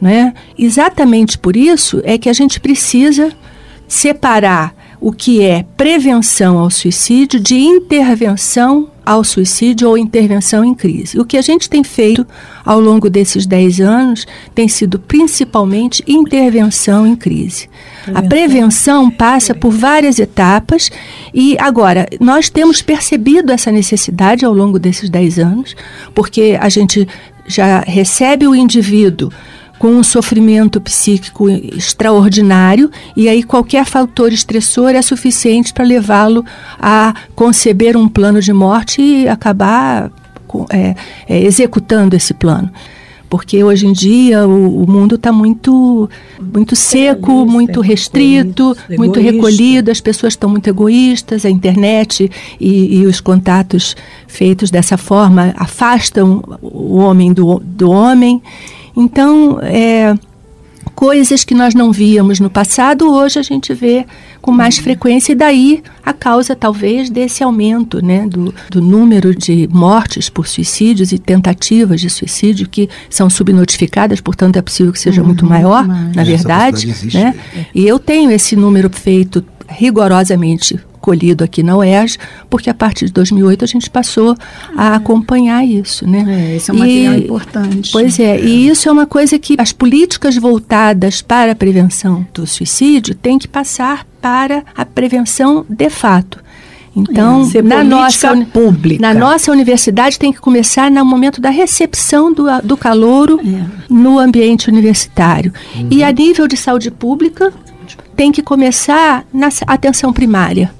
[0.00, 0.32] né?
[0.58, 3.32] Exatamente por isso é que a gente precisa
[3.86, 11.18] separar o que é prevenção ao suicídio de intervenção ao suicídio ou intervenção em crise.
[11.18, 12.24] O que a gente tem feito
[12.64, 17.68] ao longo desses 10 anos tem sido principalmente intervenção em crise.
[18.14, 20.92] A prevenção passa por várias etapas
[21.34, 25.74] e agora nós temos percebido essa necessidade ao longo desses 10 anos,
[26.14, 27.08] porque a gente
[27.46, 29.32] já recebe o indivíduo
[29.80, 36.44] com um sofrimento psíquico extraordinário, e aí qualquer fator estressor é suficiente para levá-lo
[36.78, 40.12] a conceber um plano de morte e acabar
[40.68, 40.94] é,
[41.26, 42.70] é, executando esse plano.
[43.30, 49.32] Porque hoje em dia o, o mundo está muito, muito seco, muito restrito, muito egoísta.
[49.32, 55.54] recolhido, as pessoas estão muito egoístas, a internet e, e os contatos feitos dessa forma
[55.56, 58.42] afastam o homem do, do homem.
[59.00, 60.14] Então, é,
[60.94, 64.04] coisas que nós não víamos no passado, hoje a gente vê
[64.42, 69.66] com mais frequência, e daí a causa, talvez, desse aumento né, do, do número de
[69.72, 75.22] mortes por suicídios e tentativas de suicídio que são subnotificadas, portanto, é possível que seja
[75.22, 76.90] muito maior, na verdade.
[76.90, 77.16] existe.
[77.16, 77.34] Né?
[77.74, 83.12] E eu tenho esse número feito rigorosamente colhido aqui na UERJ, porque a partir de
[83.12, 84.36] 2008 a gente passou
[84.76, 86.24] a acompanhar isso, né?
[86.28, 87.92] É, esse é um material importante.
[87.92, 92.46] Pois é, e isso é uma coisa que as políticas voltadas para a prevenção do
[92.46, 96.38] suicídio têm que passar para a prevenção de fato.
[96.94, 99.00] Então, É, na nossa pública.
[99.00, 103.38] na nossa universidade tem que começar no momento da recepção do, do calouro
[103.88, 105.52] no ambiente universitário.
[105.90, 107.52] E a nível de saúde pública
[108.16, 110.70] tem que começar na atenção primária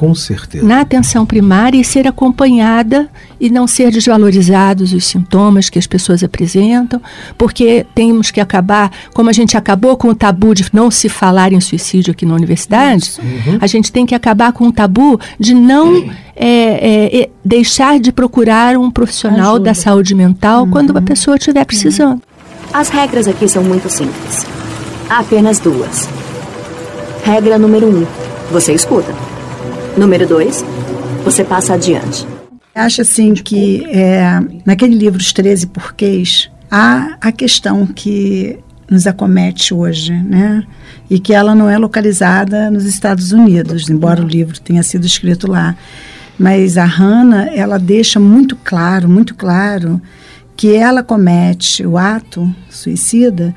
[0.00, 0.66] Com certeza.
[0.66, 3.06] na atenção primária e ser acompanhada
[3.38, 7.02] e não ser desvalorizados os sintomas que as pessoas apresentam,
[7.36, 11.52] porque temos que acabar, como a gente acabou com o tabu de não se falar
[11.52, 13.12] em suicídio aqui na universidade,
[13.60, 18.10] a gente tem que acabar com o tabu de não é, é, é, deixar de
[18.10, 22.22] procurar um profissional da saúde mental quando a pessoa estiver precisando.
[22.72, 24.46] As regras aqui são muito simples.
[25.10, 26.08] Há apenas duas.
[27.22, 28.06] Regra número um:
[28.50, 29.29] você escuta.
[30.00, 30.64] Número dois:
[31.22, 32.26] você passa adiante.
[32.74, 38.58] Acho assim que é, naquele livro Os 13 Porquês, há a questão que
[38.90, 40.64] nos acomete hoje, né?
[41.10, 45.46] E que ela não é localizada nos Estados Unidos, embora o livro tenha sido escrito
[45.50, 45.76] lá.
[46.38, 50.00] Mas a Hannah, ela deixa muito claro, muito claro,
[50.56, 53.54] que ela comete o ato suicida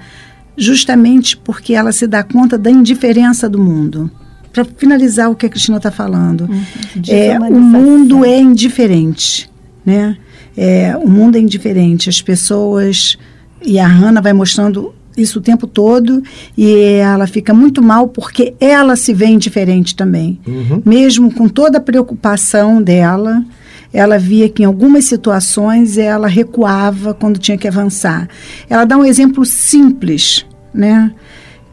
[0.58, 4.12] justamente porque ela se dá conta da indiferença do mundo.
[4.54, 6.62] Para finalizar o que a Cristina está falando, Uhum.
[7.10, 9.50] é, o mundo é indiferente,
[9.86, 10.16] né?
[10.56, 12.08] É, o mundo é indiferente.
[12.10, 13.18] As pessoas
[13.66, 16.22] e a Hannah vai mostrando isso o tempo todo
[16.58, 20.40] e ela fica muito mal porque ela se vê indiferente também,
[20.86, 23.44] mesmo com toda a preocupação dela.
[23.92, 28.28] Ela via que em algumas situações ela recuava quando tinha que avançar.
[28.68, 31.12] Ela dá um exemplo simples, né?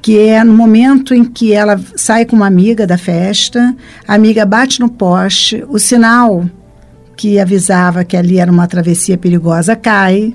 [0.03, 3.75] Que é no momento em que ela sai com uma amiga da festa,
[4.07, 6.45] a amiga bate no poste, o sinal
[7.17, 10.35] que avisava que ali era uma travessia perigosa cai.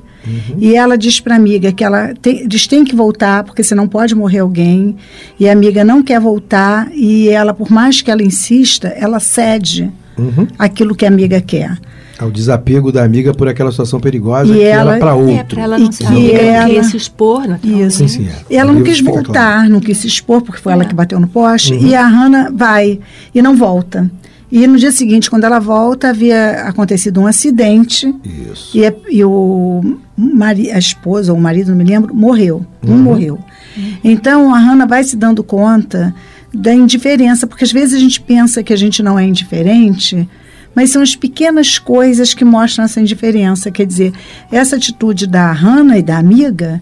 [0.58, 3.88] E ela diz para a amiga que ela tem, diz tem que voltar porque senão
[3.88, 4.96] pode morrer alguém.
[5.40, 9.92] E a amiga não quer voltar e ela, por mais que ela insista, ela cede
[10.18, 10.48] Uhum.
[10.58, 11.78] aquilo que a amiga quer.
[12.18, 15.32] Ao desapego da amiga por aquela situação perigosa E que ela- era para outro.
[15.36, 17.88] É, para ela não E se que ela- se expor, naturalmente.
[17.88, 17.98] Isso.
[17.98, 18.56] Sim, sim, é.
[18.56, 19.70] Ela não quis voltar, claro.
[19.70, 20.86] não quis se expor, porque foi ela É.
[20.86, 21.74] que bateu no poste.
[21.74, 21.88] Uhum.
[21.88, 23.00] E a Hannah vai
[23.34, 24.10] e não volta.
[24.52, 28.14] E no dia seguinte, quando ela volta, havia acontecido um acidente.
[28.24, 28.78] Isso.
[28.78, 29.82] E, a- e o
[30.16, 32.66] mari, a esposa ou o marido, não me lembro, morreu.
[32.86, 32.98] Um Uhum.
[32.98, 33.40] morreu.
[34.04, 36.16] Então a Hannah vai se dando conta
[36.54, 40.30] da indiferença, porque às vezes a gente pensa que a gente não é indiferente,
[40.76, 43.72] mas são as pequenas coisas que mostram essa indiferença.
[43.72, 44.14] Quer dizer,
[44.52, 46.82] essa atitude da Hannah e da amiga,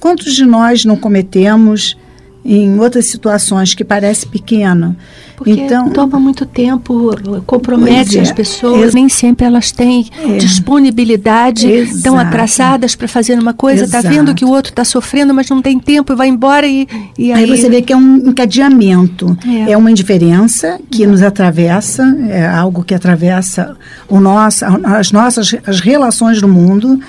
[0.00, 1.96] quantos de nós não cometemos
[2.44, 4.96] em outras situações que parece pequeno?
[5.36, 7.16] Porque então, toma muito tempo,
[7.46, 8.20] compromete é.
[8.20, 8.92] as pessoas.
[8.92, 10.36] Nem sempre elas têm É.
[10.36, 15.48] disponibilidade, estão atrasadas para fazer uma coisa, está vendo que o outro está sofrendo, mas
[15.48, 16.86] não tem tempo e vai embora e,
[17.18, 19.72] e aí, Aí você vê que é um encadeamento, É.
[19.72, 23.76] é, uma indiferença que nos atravessa, é algo que atravessa
[24.08, 27.00] o nosso, as nossas as relações no mundo,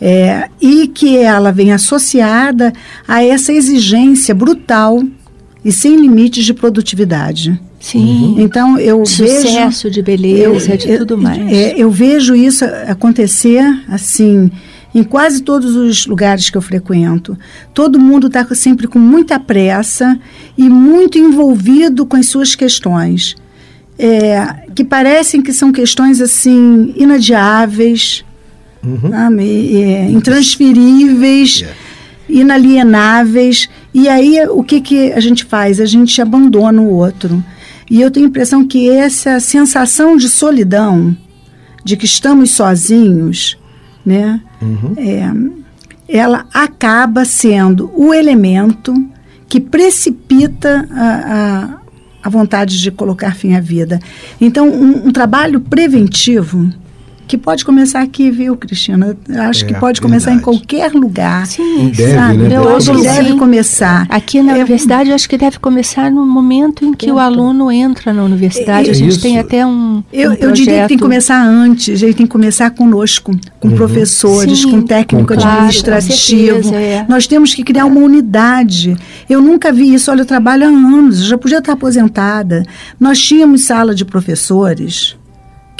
[0.00, 2.72] é, e que ela vem associada
[3.06, 5.02] a essa exigência brutal
[5.64, 7.60] e sem limites de produtividade.
[7.78, 8.36] Sim.
[8.38, 11.38] Então eu De vejo sucesso, de beleza, de tudo mais.
[11.50, 14.50] é, eu vejo isso acontecer assim
[14.94, 17.38] em quase todos os lugares que eu frequento.
[17.72, 20.18] Todo mundo está sempre com muita pressa
[20.58, 23.36] e muito envolvido com as suas questões,
[23.98, 28.24] é, que parecem que são questões assim inadiáveis,
[29.10, 29.42] sabe?
[29.42, 31.64] E, é, intransferíveis
[32.30, 33.68] inalienáveis.
[33.92, 35.80] E aí, o que, que a gente faz?
[35.80, 37.42] A gente abandona o outro.
[37.90, 41.16] E eu tenho a impressão que essa sensação de solidão,
[41.84, 43.58] de que estamos sozinhos,
[44.06, 44.40] né?
[44.96, 45.28] É,
[46.08, 48.94] ela acaba sendo o elemento
[49.48, 51.78] que precipita a, a,
[52.22, 53.98] a vontade de colocar fim à vida.
[54.40, 56.72] Então, um, um trabalho preventivo
[57.30, 59.16] que pode começar aqui, viu, Cristina?
[59.28, 60.58] Eu acho É, que pode começar em verdade.
[60.58, 61.46] qualquer lugar.
[61.46, 62.36] Sim, Deve, sabe?
[62.38, 62.56] né?
[62.56, 63.38] Eu acho que deve sim.
[63.38, 64.06] começar.
[64.08, 67.70] Aqui na É, universidade, eu acho que deve começar no momento em que o aluno
[67.70, 68.88] entra na universidade.
[68.88, 69.22] É a gente isso.
[69.22, 70.02] tem até um.
[70.12, 73.70] Eu, um eu diria que tem que começar antes, ele tem que começar conosco, com
[73.70, 76.62] professores, Sim, com técnico com- claro, com administrativo.
[76.64, 77.06] certeza, é.
[77.08, 78.96] Nós temos que criar uma unidade.
[79.28, 82.64] Eu nunca vi isso, olha, eu trabalho há anos, eu já podia estar aposentada.
[82.98, 85.16] Nós tínhamos sala de professores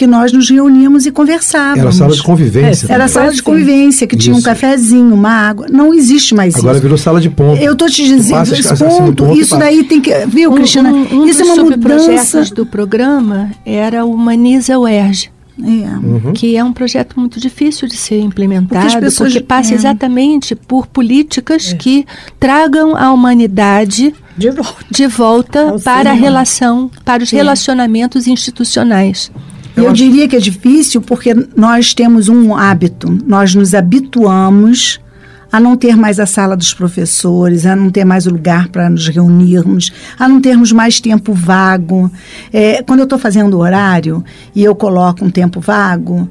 [0.01, 1.79] que nós nos reuníamos e conversávamos.
[1.79, 2.87] Era sala de convivência.
[2.87, 3.09] Era também.
[3.09, 4.47] sala de convivência, que tinha um Isso.
[4.47, 5.67] cafezinho, uma água.
[5.71, 6.81] Não existe mais Agora isso.
[6.83, 7.61] virou sala de ponto.
[7.63, 10.11] Eu estou te dizendo, passa, esse ponto, ponto isso daí tem que.
[10.27, 10.91] Viu, Um, Cristina?
[10.91, 12.45] um, um isso é dos uma mudança.
[12.55, 15.31] do programa era o Humaniza UERJ.
[15.63, 15.63] É.
[15.67, 16.33] Uhum.
[16.33, 19.75] que é um projeto muito difícil de ser implementado, Porque porque, as pessoas- passa é.
[19.75, 22.07] exatamente por políticas que
[22.39, 24.85] tragam a humanidade De volta.
[24.91, 29.31] de volta para a relação, para os relacionamentos institucionais.
[29.87, 35.01] Eu, diria que é difícil porque nós temos um hábito, nós nos habituamos
[35.53, 38.89] a não ter mais a sala dos professores, a não ter mais o lugar para
[38.89, 42.11] nos reunirmos, a não termos mais tempo vago.
[42.53, 44.25] É, quando eu estou fazendo horário
[44.55, 46.31] e eu coloco um tempo vago,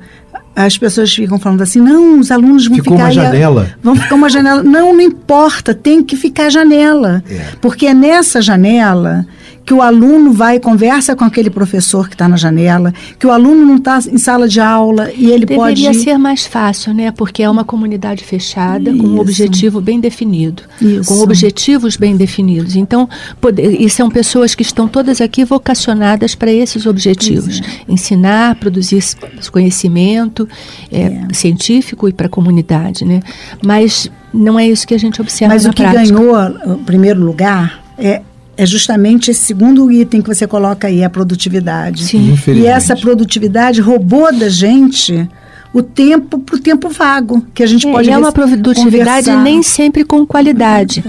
[0.56, 3.70] as pessoas ficam falando assim, não, os alunos vão Ficou ficar uma aí a- janela.
[3.84, 4.64] Vão ficar uma janela.
[4.64, 7.22] Não, não importa, tem que ficar janela.
[7.30, 7.46] É.
[7.62, 9.26] Porque é nessa janela
[9.70, 13.32] que o aluno vai e conversa com aquele professor que está na janela, que o
[13.32, 16.00] aluno não está em sala de aula e ele Deveria pode.
[16.04, 17.12] ser mais fácil, né?
[17.12, 19.22] Porque é uma comunidade fechada, com um Isso.
[19.22, 20.64] objetivo bem definido.
[20.82, 21.14] Isso.
[21.14, 22.76] Com objetivos bem definidos.
[22.76, 23.08] Então,
[23.40, 27.62] poder, e são pessoas que estão todas aqui vocacionadas para esses objetivos.
[27.62, 27.94] é.
[27.94, 29.04] Ensinar, produzir
[29.52, 30.50] conhecimento
[30.92, 33.20] é, científico e para a comunidade, né?
[33.64, 36.12] Mas não é isso que a gente observa Mas na o que prática.
[36.12, 38.22] ganhou o primeiro lugar é,
[38.62, 42.04] é justamente esse segundo item que você coloca aí, a produtividade.
[42.04, 42.38] Sim.
[42.48, 45.30] E essa produtividade roubou da gente
[45.74, 49.28] o tempo para o tempo vago, que a gente É, pode e é uma produtividade
[49.28, 49.44] conversar.
[49.44, 51.02] nem sempre com qualidade.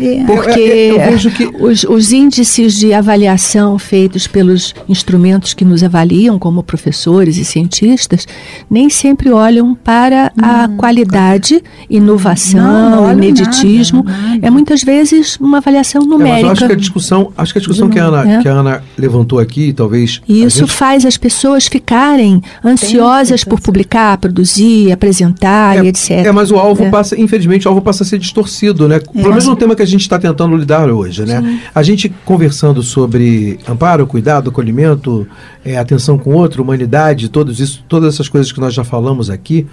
[0.00, 0.24] É.
[0.24, 5.64] Porque Eu- eu- eu vejo que- os, os índices de avaliação feitos pelos instrumentos que
[5.64, 8.26] nos avaliam, como professores e cientistas,
[8.70, 14.02] nem sempre olham para a qualidade, inovação, Não, não olham ineditismo.
[14.04, 14.46] nada, nada.
[14.46, 16.46] É muitas vezes uma avaliação É, mas numérica.
[16.46, 18.42] eu acho que a discussão, acho que a discussão que a, Ana, É.
[18.42, 20.20] que a Ana levantou aqui, talvez.
[20.28, 26.10] E isso gente- faz as pessoas ficarem ansiosas por publicar, produzir, apresentar e etc.
[26.26, 26.90] É, mas o alvo É.
[26.90, 28.98] passa, infelizmente, o alvo passa a ser distorcido, né?
[29.00, 31.60] Pelo menos no tema que a gente está tentando lidar hoje, né?
[31.74, 35.26] A gente conversando sobre amparo, cuidado, acolhimento,
[35.64, 39.30] é, atenção com o outro, humanidade, todos isso, todas essas coisas que nós já falamos
[39.30, 39.66] aqui,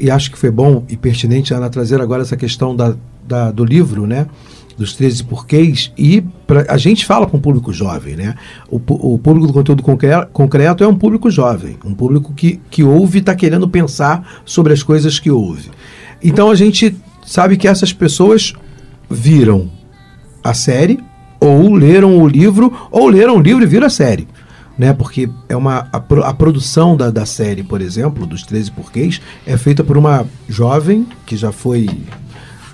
[0.00, 2.94] e acho que foi bom e pertinente a Ana trazer agora essa questão da,
[3.26, 4.26] da- do livro, né?
[4.78, 8.34] Dos 13 porquês, e pra, a gente fala com o público jovem, né?
[8.68, 8.76] O,
[9.14, 13.18] o público do conteúdo concre- concreto é um público jovem, um público que, que ouve
[13.18, 15.70] e está querendo pensar sobre as coisas que ouve.
[16.22, 16.94] Então a gente
[17.24, 18.52] sabe que essas pessoas
[19.08, 19.70] viram
[20.42, 21.00] a série,
[21.40, 24.26] ou leram o livro, ou leram o livro e viram a série.
[24.78, 24.92] Né?
[24.92, 29.56] Porque é uma, a, a produção da, da série, por exemplo, dos 13 porquês, é
[29.56, 31.88] feita por uma jovem que já foi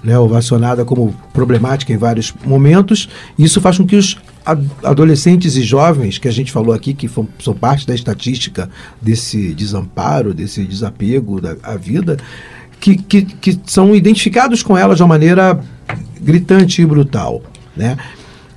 [0.03, 3.09] né, ovacionada como problemática em vários momentos.
[3.39, 7.09] Isso faz com que os ad- adolescentes e jovens, que a gente falou aqui, que
[7.39, 8.68] são parte da estatística
[9.01, 12.18] desse desamparo, desse desapego da vida,
[12.80, 15.61] que, que, que são identificados com ela de uma maneira
[16.23, 17.43] gritante e brutal.
[17.77, 17.97] Né?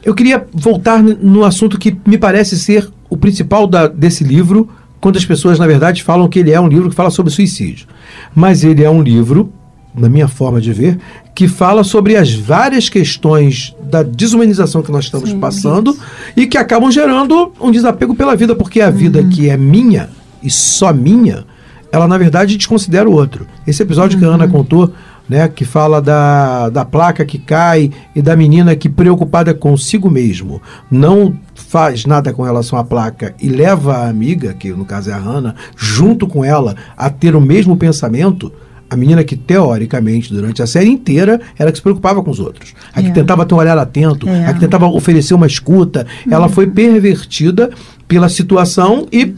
[0.03, 4.69] Eu queria voltar no assunto que me parece ser o principal da- desse livro,
[5.01, 7.87] quando as pessoas, na verdade, falam que ele é um livro que fala sobre suicídio.
[8.33, 9.51] Mas ele é um livro,
[9.95, 10.97] na minha forma de ver,
[11.33, 15.95] que fala sobre as várias questões da desumanização que nós estamos passando
[16.35, 20.09] e que acabam gerando um desapego pela vida, porque a vida que é minha
[20.41, 21.45] e só minha,
[21.91, 23.45] ela na verdade desconsidera o outro.
[23.67, 24.91] Esse episódio que a Ana contou,
[25.27, 30.61] né, que fala da, da placa que cai e da menina que preocupada consigo mesmo
[30.89, 35.13] não faz nada com relação à placa e leva a amiga, que no caso é
[35.13, 38.51] a Hannah, junto com ela a ter o mesmo pensamento.
[38.87, 42.75] A menina que, teoricamente, durante a série inteira, era que se preocupava com os outros.
[42.93, 43.11] A que É.
[43.11, 44.45] tentava ter um olhar atento, É.
[44.45, 46.05] a que tentava oferecer uma escuta.
[46.29, 47.71] Ela foi pervertida
[48.07, 49.33] pela situação e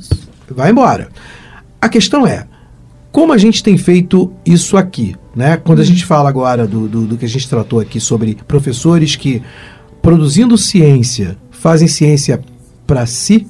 [0.51, 1.07] vai embora.
[1.81, 2.45] A questão é,
[3.09, 5.15] como a gente tem feito isso aqui?
[5.37, 5.55] Né?
[5.55, 9.15] Quando a gente fala agora do, do, do que a gente tratou aqui sobre professores
[9.15, 9.43] que,
[10.01, 12.41] produzindo ciência, fazem ciência
[12.87, 13.45] para si,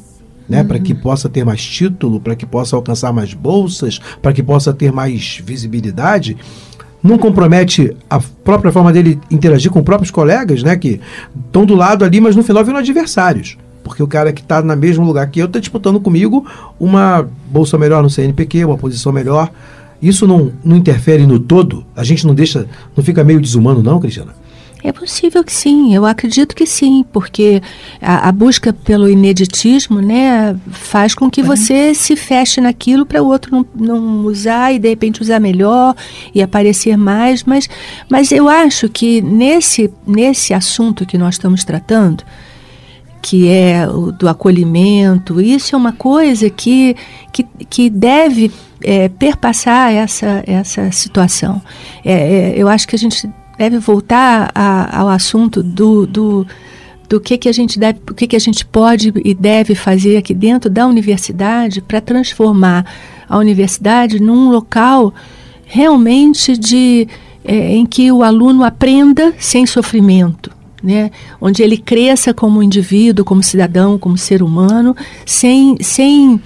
[0.50, 4.44] né, para que possa ter mais título, para que possa alcançar mais bolsas, para que
[4.44, 6.36] possa ter mais visibilidade,
[7.02, 11.00] não compromete a própria forma dele interagir com próprios colegas, né, que
[11.46, 13.58] estão do lado ali, mas no final viram adversários.
[13.82, 16.46] Porque o cara que está no mesmo lugar que eu está disputando comigo
[16.78, 19.50] uma bolsa melhor no CNPq, uma posição melhor.
[20.02, 21.86] Isso não, não interfere no todo?
[21.96, 24.36] A gente não deixa, não fica meio desumano, não, Cristiana?
[24.84, 27.62] É possível que sim, eu acredito que sim, porque
[28.00, 33.28] a, a busca pelo ineditismo, né, faz com que você se feche naquilo para o
[33.28, 35.96] outro não, não usar e de repente usar melhor
[36.34, 37.68] e aparecer mais, mas,
[38.08, 42.24] mas eu acho que nesse, nesse assunto que nós estamos tratando,
[43.20, 46.96] que é o do acolhimento, isso é uma coisa que,
[47.34, 48.52] que, que deve
[48.84, 51.62] é, perpassar essa, essa situação.
[52.04, 56.48] É, é, eu acho que a gente deve voltar a, ao assunto do, do,
[57.10, 60.18] do que, que a gente deve, o que, que a gente pode e deve fazer
[60.18, 62.86] aqui dentro da universidade para transformar
[63.28, 65.14] a universidade num local
[65.66, 67.08] realmente de
[67.44, 70.56] é, em que o aluno aprenda sem sofrimento.
[70.84, 71.10] Né?
[71.42, 76.40] onde ele cresça como indivíduo, como cidadão, como ser humano, sem, sem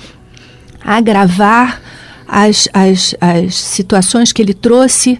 [0.83, 1.81] agravar
[2.31, 5.19] as, as, as situações que ele trouxe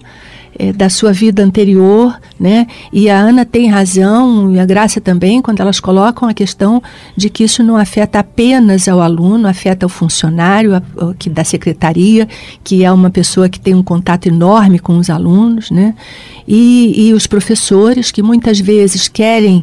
[0.58, 2.66] eh, da sua vida anterior, né?
[2.90, 6.82] E a Ana tem razão e a Graça também quando elas colocam a questão
[7.14, 11.44] de que isso não afeta apenas ao aluno, afeta o funcionário a, o, que da
[11.44, 12.26] secretaria,
[12.64, 15.94] que é uma pessoa que tem um contato enorme com os alunos, né?
[16.48, 19.62] E, e os professores que muitas vezes querem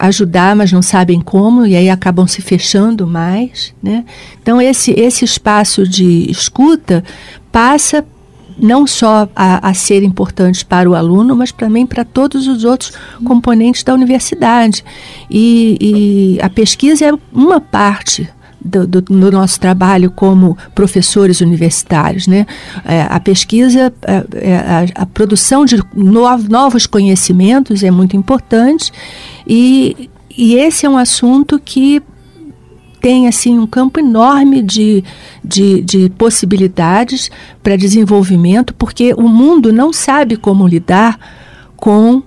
[0.00, 4.04] ajudar, mas não sabem como e aí acabam se fechando mais, né?
[4.42, 7.04] Então esse esse espaço de escuta
[7.52, 8.04] passa
[8.58, 12.92] não só a, a, ser importantes para o aluno, mas também para todos os outros
[13.24, 14.84] componentes da universidade.
[15.30, 18.28] E, e, a pesquisa é uma parte
[18.60, 22.26] do, do, do nosso trabalho como professores universitários.
[22.26, 22.46] Né?
[22.84, 28.92] É, a pesquisa, é, é, a, a, produção de no, novos conhecimentos é muito importante
[29.46, 32.02] e, e esse é um assunto que
[33.00, 35.02] tem assim um campo enorme de,
[35.42, 37.30] de, de possibilidades
[37.62, 41.18] para desenvolvimento, porque o mundo não sabe como lidar
[41.76, 42.22] com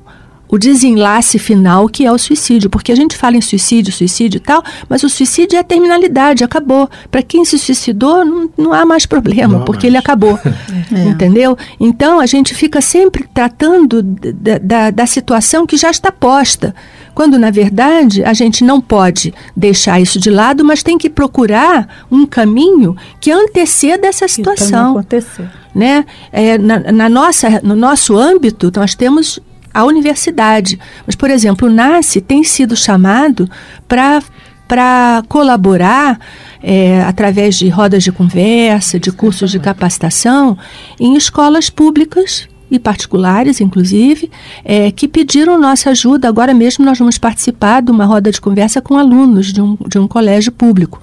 [0.54, 4.40] o desenlace final que é o suicídio, porque a gente fala em suicídio, suicídio e
[4.40, 6.88] tal, mas o suicídio é a terminalidade, acabou.
[7.10, 9.96] Para quem se suicidou, não, não há mais problema, não porque mais.
[9.96, 10.40] ele acabou.
[10.94, 11.06] é.
[11.06, 11.58] Entendeu?
[11.80, 16.76] Então a gente fica sempre tratando da, da, da situação que já está posta
[17.16, 22.06] quando na verdade a gente não pode deixar isso de lado, mas tem que procurar
[22.12, 24.92] um caminho que anteceda essa situação.
[24.92, 25.50] acontecer.
[25.74, 26.06] Né?
[26.32, 29.40] É, na, na, nossa, no nosso âmbito, nós temos
[29.74, 30.80] a universidade.
[31.06, 33.50] Mas, por exemplo, o NASCE tem sido chamado
[33.88, 36.20] para colaborar
[36.62, 40.58] é, através de rodas de conversa, de cursos de capacitação
[41.00, 44.32] em escolas públicas e particulares, inclusive,
[44.64, 46.28] é, que pediram nossa ajuda.
[46.28, 50.00] Agora mesmo nós vamos participar de uma roda de conversa com alunos de um, de
[50.00, 51.02] um colégio público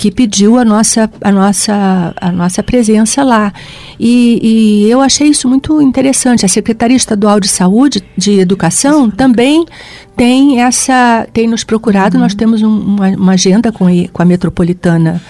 [0.00, 3.52] que pediu a nossa, a nossa, a nossa presença lá.
[3.98, 4.40] E,
[4.86, 6.42] e, eu achei isso muito interessante.
[6.42, 9.66] A Secretaria Estadual de Saúde, de Educação, também
[10.16, 12.16] tem essa, tem nos procurado.
[12.16, 12.22] Uhum.
[12.22, 15.20] Nós temos um, uma, uma, agenda com, com a Metropolitana.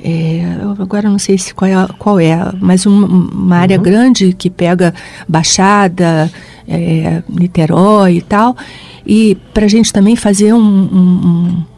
[0.00, 0.44] É,
[0.78, 3.82] agora não sei se qual é, qual é mas uma, uma área uhum.
[3.82, 4.94] grande que pega
[5.28, 6.30] Baixada,
[6.68, 8.56] é, Niterói e tal.
[9.04, 11.71] E para a gente também fazer um, um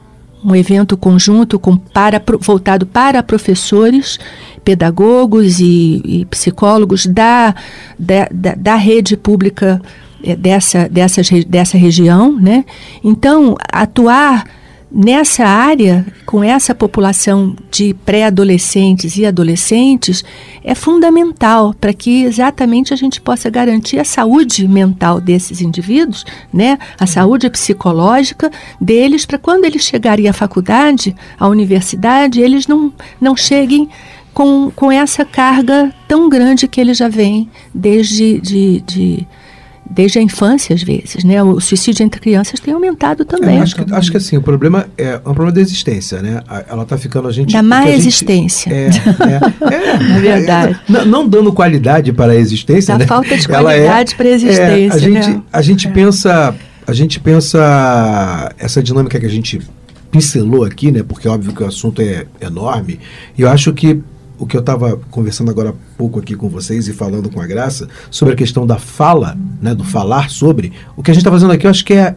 [0.45, 4.19] um evento conjunto com para, voltado para professores,
[4.63, 7.55] pedagogos e, e psicólogos da,
[7.99, 9.81] da, da, da rede pública
[10.23, 12.39] eh, dessa, dessa, dessa região.
[12.39, 12.65] Né?
[13.03, 14.45] Então, atuar
[14.95, 20.23] nessa área, com essa população de pré-adolescentes e adolescentes,
[20.63, 26.79] é fundamental para que exatamente a gente possa garantir a saúde mental desses indivíduos, né?
[26.99, 33.37] a saúde psicológica deles, para quando eles chegarem à faculdade, à universidade, eles não, não
[33.37, 33.89] cheguem
[34.33, 39.27] com, com essa carga tão grande que eles já vêm desde de, de
[39.89, 41.43] desde a infância às vezes, né?
[41.43, 43.59] O suicídio entre crianças tem aumentado também.
[43.59, 46.43] É, acho, que, acho que assim, o problema é, um problema da existência, né?
[46.69, 47.53] Ela está ficando a gente...
[47.53, 48.71] Da má existência.
[48.73, 48.91] É, é,
[49.75, 50.81] é, é verdade.
[50.89, 53.07] Não, não, dando qualidade para a existência, da né?
[53.07, 55.43] falta de é, qualidade para a existência, a gente, né?
[55.53, 56.55] a gente pensa...
[56.87, 59.59] A gente pensa essa dinâmica que a gente
[60.11, 61.03] pincelou aqui, né?
[61.03, 63.01] Porque óbvio que o assunto é enorme.
[63.39, 64.03] E eu acho que
[64.39, 67.47] o que eu estava conversando agora há pouco aqui com vocês e falando com a
[67.47, 71.31] Graça sobre a questão da fala, né, do falar sobre, o que a gente está
[71.31, 72.17] fazendo aqui eu acho que é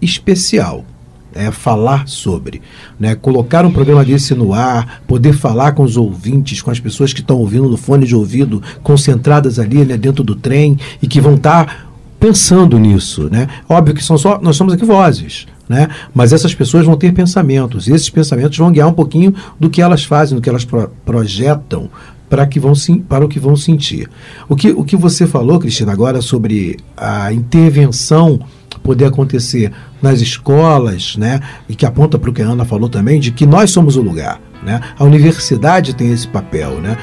[0.00, 0.84] especial.
[1.32, 2.60] É falar sobre,
[2.98, 3.14] né?
[3.14, 7.20] colocar um programa desse no ar, poder falar com os ouvintes, com as pessoas que
[7.20, 11.36] estão ouvindo no fone de ouvido, concentradas ali né, dentro do trem e que vão
[11.36, 11.76] estar tá
[12.18, 13.46] pensando nisso, né?
[13.68, 15.88] Óbvio que são só nós somos aqui vozes, né?
[16.12, 19.80] Mas essas pessoas vão ter pensamentos, e esses pensamentos vão guiar um pouquinho do que
[19.80, 21.88] elas fazem, do que elas pro projetam
[22.28, 22.72] para, que vão,
[23.08, 24.10] para o que vão sentir.
[24.48, 28.40] O que, o que você falou, Cristina, agora sobre a intervenção
[28.82, 29.70] poder acontecer
[30.02, 31.38] nas escolas, né?
[31.68, 34.02] E que aponta para o que a Ana falou também, de que nós somos o
[34.02, 34.80] lugar, né?
[34.98, 36.96] A universidade tem esse papel, né?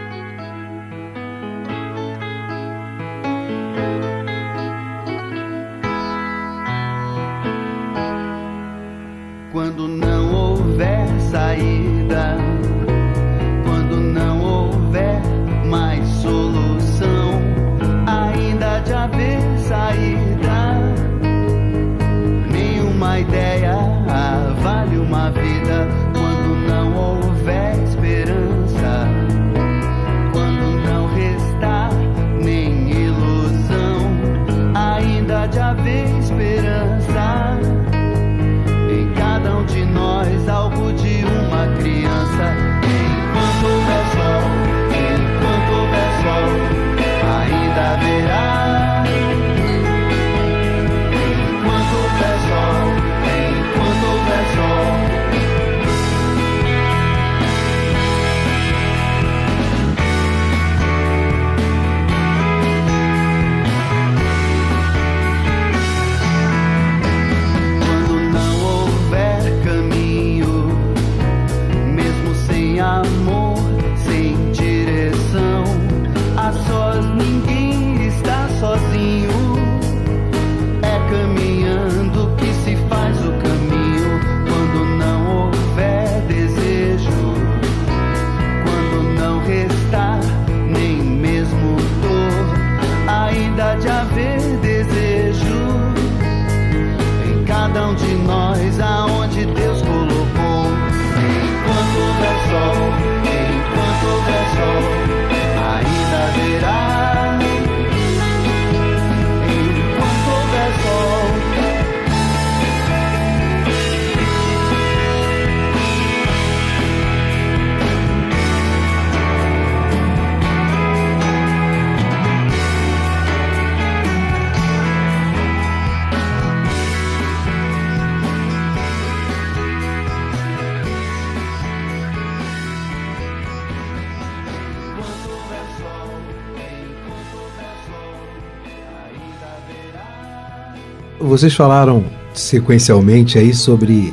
[141.38, 144.12] Vocês falaram sequencialmente aí sobre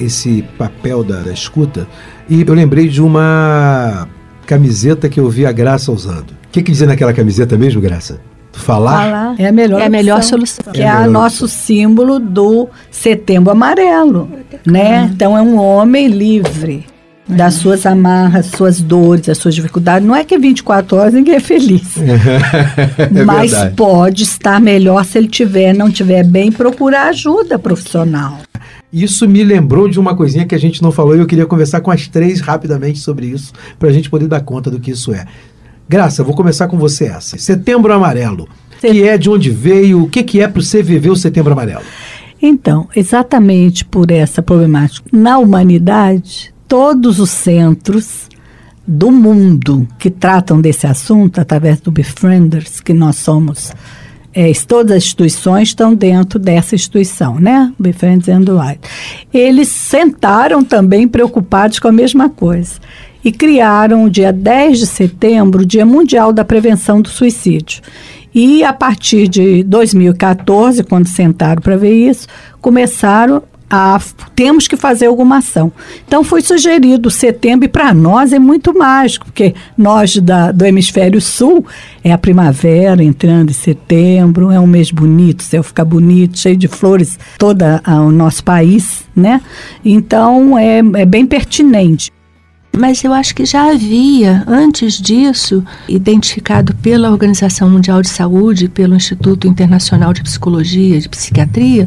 [0.00, 1.86] esse papel da, da escuta
[2.26, 4.08] e eu lembrei de uma
[4.46, 6.30] camiseta que eu vi a Graça usando.
[6.30, 8.22] O que, que dizia naquela camiseta mesmo, Graça?
[8.52, 9.02] Falar?
[9.02, 10.72] Falar é a melhor, É a melhor opção, solução.
[10.72, 14.30] Que É é, melhor nosso símbolo do Setembro Amarelo,
[14.66, 15.10] né?
[15.12, 16.86] Então é um homem livre
[17.28, 20.06] das suas amarras, suas dores, as suas dificuldades.
[20.06, 21.96] Não é que 24 horas ninguém é feliz.
[22.98, 23.76] é mas verdade.
[23.76, 28.38] pode estar melhor se ele tiver, não tiver bem, procurar ajuda profissional.
[28.92, 31.80] Isso me lembrou de uma coisinha que a gente não falou e eu queria conversar
[31.80, 35.14] com as três rapidamente sobre isso, para a gente poder dar conta do que isso
[35.14, 35.24] é.
[35.88, 37.38] Graça, vou começar com você essa.
[37.38, 38.48] Setembro Amarelo.
[38.80, 41.82] Que é de onde veio, o que, que é para o CVV o Setembro Amarelo?
[42.40, 48.30] Então, exatamente por essa problemática, na humanidade, todos os centros
[48.88, 53.74] do mundo que tratam desse assunto, através do Befrienders, que nós somos,
[54.32, 57.70] é, todas as instituições estão dentro dessa instituição, né?
[57.78, 58.80] Befrienders and the Right.
[59.34, 62.80] Eles sentaram também preocupados com a mesma coisa
[63.22, 67.82] e criaram o dia 10 de setembro, o Dia Mundial da Prevenção do Suicídio.
[68.34, 72.26] E a partir de 2014, quando sentaram para ver isso,
[72.62, 73.42] começaram
[73.74, 73.98] a
[74.36, 75.72] temos que fazer alguma ação.
[76.06, 81.18] Então foi sugerido setembro e para nós é muito mágico, porque nós da, do hemisfério
[81.22, 81.64] sul
[82.04, 86.56] é a primavera entrando em setembro, é um mês bonito, o céu fica bonito, cheio
[86.56, 89.40] de flores, todo o nosso país, né?
[89.82, 92.12] Então é, é bem pertinente.
[92.74, 98.94] Mas eu acho que já havia, antes disso, identificado pela Organização Mundial de Saúde, pelo
[98.96, 101.86] Instituto Internacional de Psicologia e de Psiquiatria,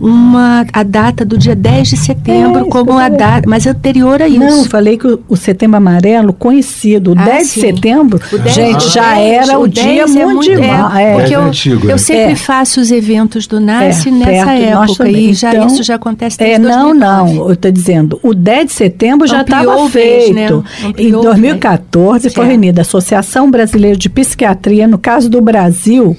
[0.00, 4.28] uma, a data do dia 10 de setembro É, como a data, mas anterior a
[4.28, 4.38] isso.
[4.38, 7.60] Não, falei que o, o setembro amarelo, conhecido, o Ah, 10 sim.
[7.60, 10.96] de setembro, O 10 gente, o já 10, era o, dia 10 é muito- mundial.
[10.96, 11.14] é, é.
[11.18, 12.36] porque eu, antigo, eu sempre É.
[12.36, 16.46] faço os eventos do NASCE É, nessa época e já, Então, isso já acontece É,
[16.58, 17.32] desde não, 2009.
[17.34, 19.88] não, eu estou dizendo, o 10 de setembro já estava o
[20.28, 20.56] mês, feito.
[20.58, 20.64] né?
[20.82, 22.48] Em Ampliou o 2014 foi Certo.
[22.48, 26.16] reunida a Associação Brasileira de Psiquiatria, no caso do Brasil,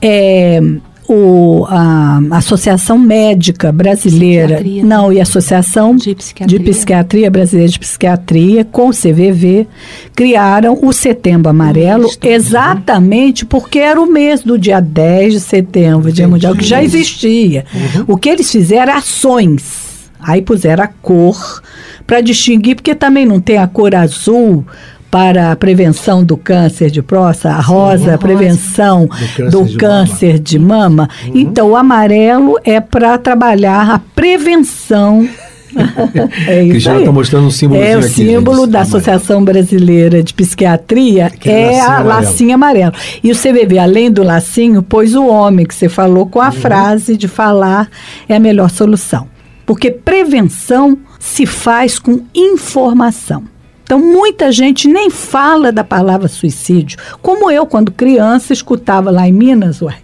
[0.00, 0.60] é,
[1.06, 4.84] o, a Associação Médica Brasileira, Psiquiatria.
[4.84, 6.58] não, e a Associação De Psiquiatria.
[6.58, 9.66] de Psiquiatria Brasileira de Psiquiatria, com o CVV,
[10.16, 12.24] criaram o Setembro Amarelo Isto.
[12.26, 17.64] exatamente porque era o mês do dia 10 de setembro, Dia Mundial, que já existia.
[18.06, 19.84] O que eles fizeram ações.
[20.26, 21.60] Aí puseram a cor
[22.06, 24.64] para distinguir, porque também não tem a cor azul
[25.10, 30.38] para a prevenção do câncer de próstata, a rosa, a prevenção câncer do de câncer
[30.40, 31.08] de mama.
[31.32, 35.28] Então, o amarelo é para trabalhar a prevenção.
[36.46, 37.02] é isso Cristiano aí.
[37.04, 38.96] está mostrando um símbolo É o aqui, símbolo gente, da amarelo.
[38.96, 42.08] Associação Brasileira de Psiquiatria, Aquele é lacinho a amarelo.
[42.08, 42.92] lacinho amarelo.
[43.22, 46.52] E o CVV, além do lacinho, pôs o homem, que você falou, com a Uhum.
[46.52, 47.88] frase de falar
[48.28, 49.26] é a melhor solução.
[49.66, 53.44] Porque prevenção se faz com informação.
[53.82, 56.98] Então, muita gente nem fala da palavra suicídio.
[57.22, 59.96] Como eu, quando criança, escutava lá em Minas, ué,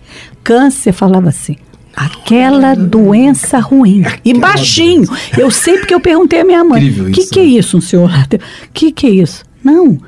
[0.43, 1.57] câncer, falava assim.
[1.95, 4.03] Aquela doença ruim.
[4.25, 5.07] E baixinho.
[5.37, 6.89] Eu sei porque eu perguntei à minha mãe.
[6.89, 7.49] O que, que é né?
[7.51, 8.11] isso, um senhor?
[8.11, 9.45] O que, que é isso?
[9.63, 9.99] Não,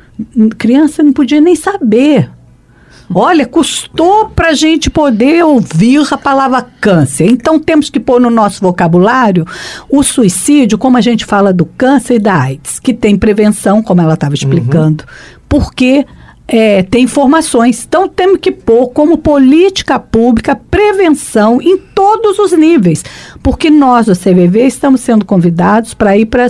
[0.57, 2.31] criança não podia nem saber.
[3.15, 7.27] Olha, custou para a gente poder ouvir a palavra câncer.
[7.27, 9.47] Então temos que pôr no nosso vocabulário
[9.89, 14.01] o suicídio, como a gente fala do câncer e da AIDS, que tem prevenção, como
[14.01, 15.05] ela estava explicando,
[15.49, 16.07] porque
[16.49, 17.85] é, tem informações.
[17.87, 23.05] Então temos que pôr como política pública prevenção em todos os níveis,
[23.43, 26.47] porque nós do CVV estamos sendo convidados para ir para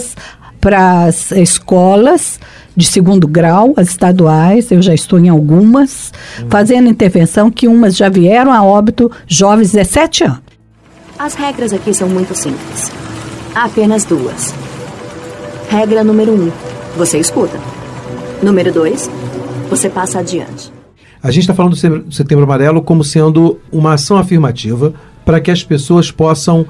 [1.06, 2.38] as escolas
[2.76, 6.12] de segundo grau, as estaduais, eu já estou em algumas,
[6.48, 10.40] fazendo intervenção que umas já vieram a óbito jovens de 17 anos.
[11.18, 12.90] As regras aqui são muito simples.
[13.54, 14.54] Há apenas duas.
[15.68, 16.50] Regra número um:
[16.96, 17.58] você escuta.
[18.42, 19.10] Número dois:
[19.68, 20.72] você passa adiante.
[21.22, 24.92] A gente está falando do Setembro- do Setembro Amarelo como sendo uma ação afirmativa
[25.24, 26.66] para que as pessoas possam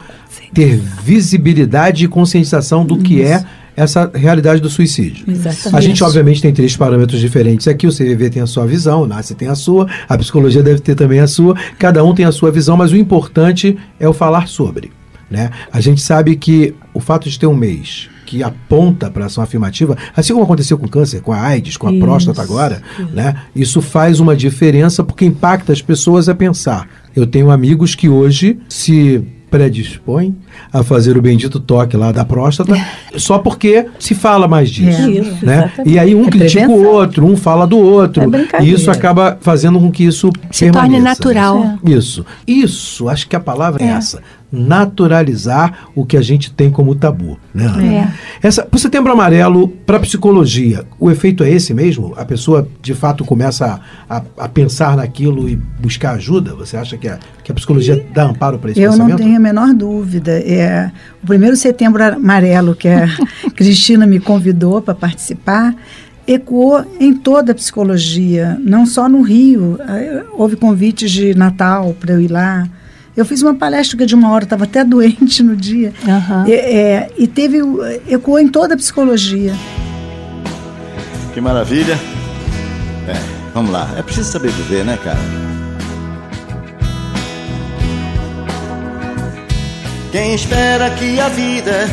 [0.53, 3.43] ter visibilidade e conscientização do que é
[3.77, 5.25] essa realidade do suicídio.
[5.29, 5.77] Exatamente.
[5.77, 7.87] A gente, obviamente, tem três parâmetros diferentes aqui.
[7.87, 10.95] O CVV tem a sua visão, o NASCE tem a sua, a psicologia deve ter
[10.95, 11.57] também a sua.
[11.79, 14.93] Cada um tem a sua visão, mas o importante é o falar sobre.
[15.31, 15.51] Né?
[15.73, 19.97] A gente sabe que o fato de ter um mês que aponta para ação afirmativa,
[20.17, 23.37] assim como aconteceu com o câncer, com a AIDS, com a Isso, próstata agora, né?
[23.55, 26.89] Isso faz uma diferença porque impacta as pessoas a pensar.
[27.15, 29.23] Eu tenho amigos que hoje se
[29.53, 30.35] predispõem
[30.73, 32.75] a fazer o bendito toque lá da próstata,
[33.17, 35.03] só porque se fala mais disso.
[35.03, 35.57] É, isso, né?
[35.67, 35.95] exatamente.
[35.95, 36.93] E aí um É critica o prevenção.
[36.95, 38.23] outro, um fala do outro.
[38.55, 41.05] É e isso acaba fazendo com que isso Se torne permaneça.
[41.05, 41.79] natural.
[41.85, 42.25] Isso.
[42.47, 43.91] Isso, acho que a palavra é, É.
[43.91, 44.23] essa.
[44.53, 47.39] Naturalizar o que a gente tem como tabu.
[47.55, 47.67] Né?
[48.43, 48.47] É.
[48.47, 52.13] Essa, pro setembro amarelo, para psicologia, o efeito é esse mesmo?
[52.17, 56.55] A pessoa de fato começa a, a- a pensar naquilo e buscar ajuda?
[56.55, 59.19] Você acha que a, que a psicologia dá amparo para esse Eu não pensamento?
[59.23, 60.33] tenho a menor dúvida.
[60.33, 60.91] É,
[61.23, 63.07] o primeiro setembro amarelo que a
[63.57, 65.75] Cristina me convidou para participar
[66.27, 69.77] ecoou em toda a psicologia, não só no Rio.
[70.35, 72.69] Houve convites de Natal para eu ir lá.
[73.17, 75.93] Eu fiz uma palestra que de uma hora estava até doente no dia.
[76.07, 76.45] Aham.
[76.49, 79.55] E, é, e teve o- ecoou em toda a psicologia.
[81.35, 81.99] Que maravilha.
[83.09, 83.15] É,
[83.55, 83.91] vamos lá.
[83.97, 85.19] É preciso saber viver, né, cara?
[90.11, 91.89] Quem espera que a vida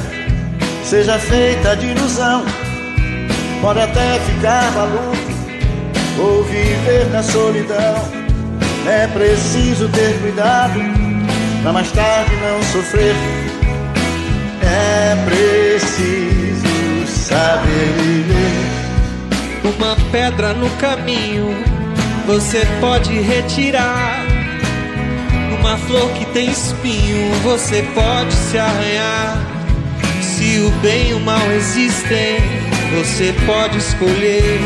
[0.84, 2.44] seja feita de ilusão
[3.62, 5.18] pode até ficar maluco
[6.20, 7.96] ou viver na solidão.
[8.86, 10.80] É preciso ter cuidado
[11.62, 13.16] pra mais tarde não sofrer.
[14.62, 19.76] É preciso saber viver.
[19.78, 21.56] Uma pedra no caminho
[22.26, 24.26] você pode retirar.
[25.60, 29.38] Uma flor que tem espinho você pode se arranhar.
[30.22, 32.38] Se o bem e o mal existem,
[32.96, 34.60] você pode escolher.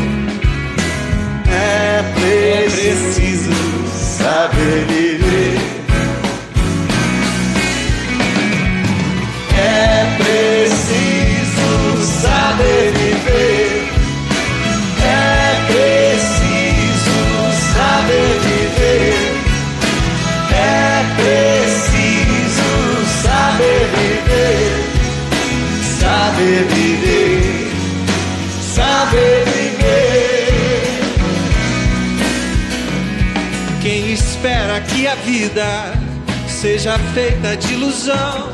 [1.50, 3.52] É preciso
[3.92, 5.83] saber viver.
[9.56, 11.70] É preciso
[12.20, 13.92] saber viver.
[15.02, 17.18] É preciso
[17.74, 19.34] saber viver.
[20.52, 22.70] É preciso
[23.22, 24.72] saber viver.
[26.00, 27.72] Saber viver.
[28.74, 29.74] Saber viver.
[33.82, 35.92] Quem espera que a vida
[36.48, 38.48] seja feita de ilusão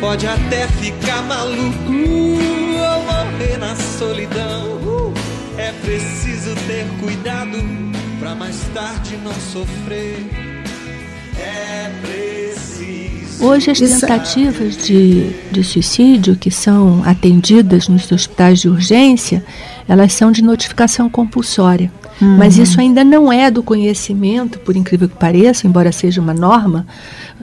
[0.00, 4.66] pode até ficar maluco ou morrer na solidão.
[4.82, 5.12] Uh,
[5.58, 7.58] É preciso ter cuidado
[8.18, 10.26] pra mais tarde não sofrer.
[11.38, 13.44] É preciso.
[13.44, 19.42] Hoje as Isso- tentativas de, de suicídio que são atendidas nos hospitais de urgência,
[19.88, 21.90] elas são de notificação compulsória.
[22.18, 26.86] Mas isso ainda não é do conhecimento, por incrível que pareça, embora seja uma norma,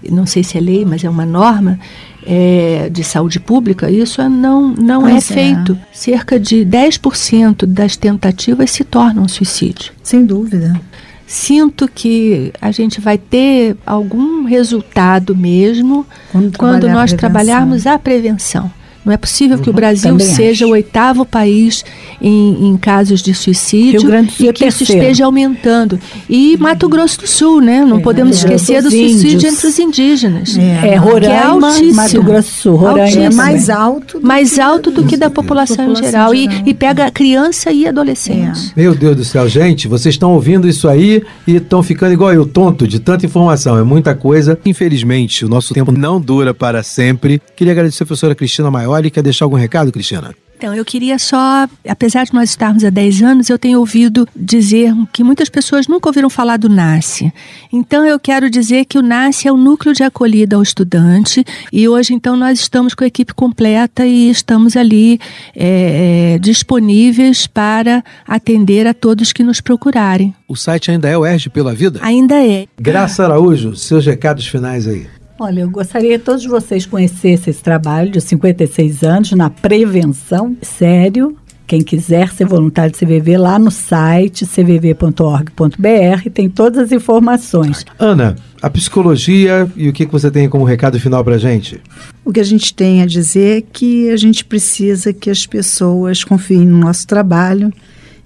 [0.10, 1.80] não sei se é lei, mas é uma norma
[2.26, 5.34] é, de saúde pública, isso é- não, não é Pois é.
[5.34, 5.78] feito.
[5.92, 9.92] Cerca de 10% das tentativas se tornam suicídio.
[10.02, 10.80] Sem dúvida.
[11.26, 17.18] Sinto que a gente vai ter algum resultado mesmo Quando, quando trabalhar a nós prevenção.
[17.18, 18.72] trabalharmos a prevenção.
[19.06, 20.72] Não é possível que o Brasil também seja acho.
[20.72, 21.84] o oitavo país
[22.22, 25.02] em, em casos de suicídio Rio Grande do Sul e é que isso terceiro.
[25.02, 26.00] esteja aumentando.
[26.30, 27.84] E Mato Grosso do Sul, né?
[27.86, 28.40] Não É, podemos é.
[28.40, 29.54] esquecer do Dos suicídio índios.
[29.54, 30.58] entre os indígenas.
[30.58, 30.62] É.
[30.62, 31.94] É, Que é Roraima, altíssimo.
[31.96, 33.02] Mato Grosso do Sul, Roraima.
[33.04, 33.24] Altíssimo.
[33.26, 36.34] É mais alto do Mais que- alto do que da população, em População geral.
[36.34, 36.64] E, geral.
[36.66, 38.72] e pega criança e adolescente.
[38.76, 42.46] Meu Deus do céu, gente, vocês estão ouvindo isso aí e estão ficando igual eu,
[42.46, 44.58] tonto, de tanta informação, é muita coisa.
[44.66, 47.42] Infelizmente, o nosso tempo não dura para sempre.
[47.56, 49.12] Queria agradecer a professora Cristina Maioli.
[49.12, 50.34] Quer deixar algum recado, Cristina?
[50.56, 54.94] Então, eu queria só, apesar de nós estarmos há 10 anos, eu tenho ouvido dizer
[55.12, 57.34] que muitas pessoas nunca ouviram falar do NASCE.
[57.70, 61.86] Então, eu quero dizer que o NASCE é o núcleo de acolhida ao estudante e
[61.90, 65.20] hoje, então, nós estamos com a equipe completa e estamos ali
[65.54, 70.34] é, é, disponíveis para atender a todos que nos procurarem.
[70.48, 72.00] O site ainda é o Erge pela Vida?
[72.02, 72.68] Ainda é.
[72.80, 75.08] Graça Araújo, seus recados finais aí.
[75.44, 80.56] Olha, eu gostaria que todos vocês conhecessem esse trabalho de 56 anos na prevenção.
[80.62, 81.36] Sério,
[81.68, 87.86] quem quiser ser voluntário do CVV, lá no site cvv.org.br tem todas as informações.
[88.00, 91.78] Ana, a psicologia e o que que você tem como recado final pra gente?
[92.24, 96.24] O que a gente tem a dizer é que a gente precisa que as pessoas
[96.24, 97.70] confiem no nosso trabalho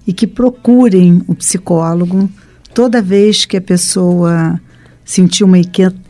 [0.06, 2.30] e que procurem o psicólogo
[2.72, 4.60] toda vez que a pessoa
[5.08, 5.56] sentir uma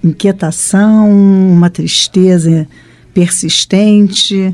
[0.03, 2.66] inquietação, uma tristeza
[3.14, 4.53] persistente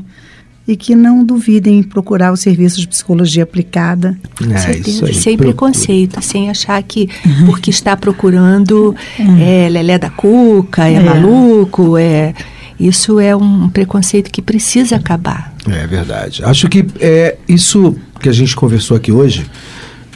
[0.67, 4.15] e que não duvidem em procurar o serviço de psicologia aplicada.
[4.53, 5.13] É Certeza.
[5.13, 7.09] Sem preconceito, sem achar que
[7.47, 8.95] porque está procurando
[9.39, 10.99] é lelé da cuca, é, É.
[10.99, 12.35] maluco, é
[12.79, 15.55] isso é um preconceito que precisa acabar.
[15.67, 16.43] É verdade.
[16.45, 19.47] Acho que é, isso que a gente conversou aqui hoje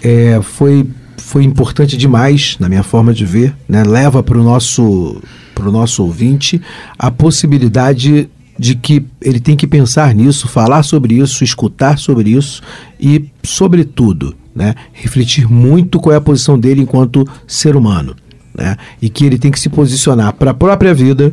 [0.03, 0.86] é, foi
[1.30, 3.84] foi importante demais, na minha forma de ver, né?
[3.84, 5.21] leva para o nosso,
[5.59, 6.59] nosso ouvinte
[6.97, 8.27] a possibilidade
[8.57, 12.63] de que ele tem que pensar nisso, falar sobre isso, escutar sobre isso
[12.99, 18.15] e, sobretudo, né, refletir muito qual é a posição dele enquanto ser humano.
[18.51, 21.32] Né, e que ele tem que se posicionar para a própria vida,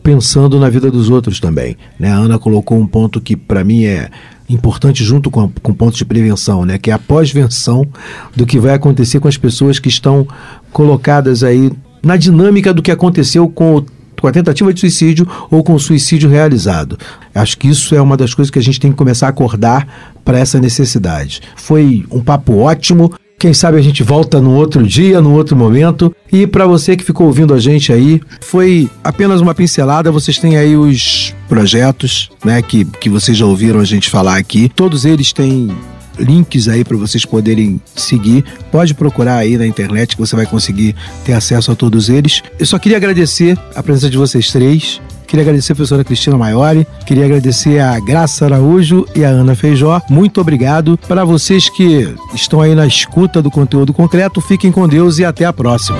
[0.00, 1.76] pensando na vida dos outros também.
[1.98, 2.08] Né?
[2.08, 4.10] A Ana colocou um ponto que, para mim, é
[4.48, 6.78] importante junto com, com pontos de prevenção, né?
[6.78, 7.86] que é a pós-venção
[8.34, 10.26] do que vai acontecer com as pessoas que estão
[10.72, 11.72] colocadas aí
[12.02, 13.86] na dinâmica do que aconteceu com o
[14.24, 16.96] com a tentativa de suicídio ou com o suicídio realizado.
[17.34, 20.16] Acho que isso é uma das coisas que a gente tem que começar a acordar
[20.24, 21.42] para essa necessidade.
[21.56, 23.12] Foi um papo ótimo.
[23.38, 26.14] Quem sabe a gente volta no outro dia, no outro momento.
[26.32, 30.10] E para você que ficou ouvindo a gente aí, foi apenas uma pincelada.
[30.10, 34.70] Vocês têm aí os projetos, né, que, que vocês já ouviram a gente falar aqui.
[34.74, 35.70] Todos eles têm
[36.18, 38.44] links aí para vocês poderem seguir.
[38.70, 42.42] Pode procurar aí na internet que você vai conseguir ter acesso a todos eles.
[42.58, 45.00] Eu só queria agradecer a presença de vocês três.
[45.26, 50.00] Queria agradecer a professora Cristina Maiori, queria agradecer a Graça Araújo e a Ana Feijó.
[50.08, 50.98] Muito obrigado.
[51.08, 55.44] Para vocês que estão aí na escuta do conteúdo concreto, fiquem com Deus e até
[55.44, 55.98] a próxima.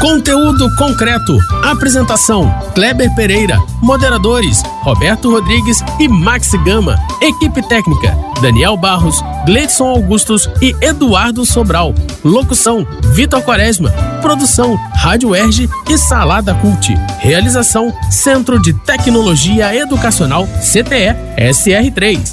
[0.00, 1.38] Conteúdo concreto.
[1.62, 3.58] Apresentação: Kleber Pereira.
[3.82, 6.98] Moderadores: Roberto Rodrigues e Max Gama.
[7.20, 11.94] Equipe técnica: Daniel Barros, Gleidson Augustos e Eduardo Sobral.
[12.24, 13.90] Locução: Vitor Quaresma.
[14.20, 16.94] Produção: Rádio Erge e Salada Cult.
[17.18, 22.30] Realização: Centro de Tecnologia Educacional CTE SR3.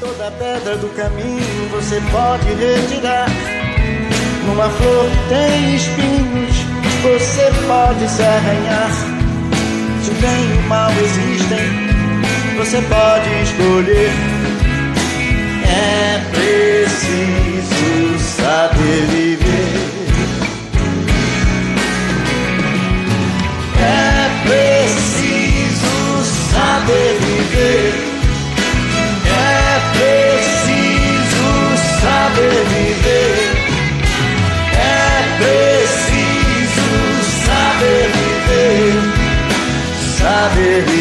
[0.00, 3.61] Toda pedra do caminho você pode retirar.
[4.46, 6.56] Numa flor que tem espinhos,
[7.02, 8.90] você pode se arranhar.
[10.02, 11.82] Se o bem e o mal existem,
[12.56, 14.10] você pode escolher.
[15.64, 19.92] É preciso saber viver.
[23.80, 28.11] É preciso saber viver.
[40.62, 40.91] Yeah.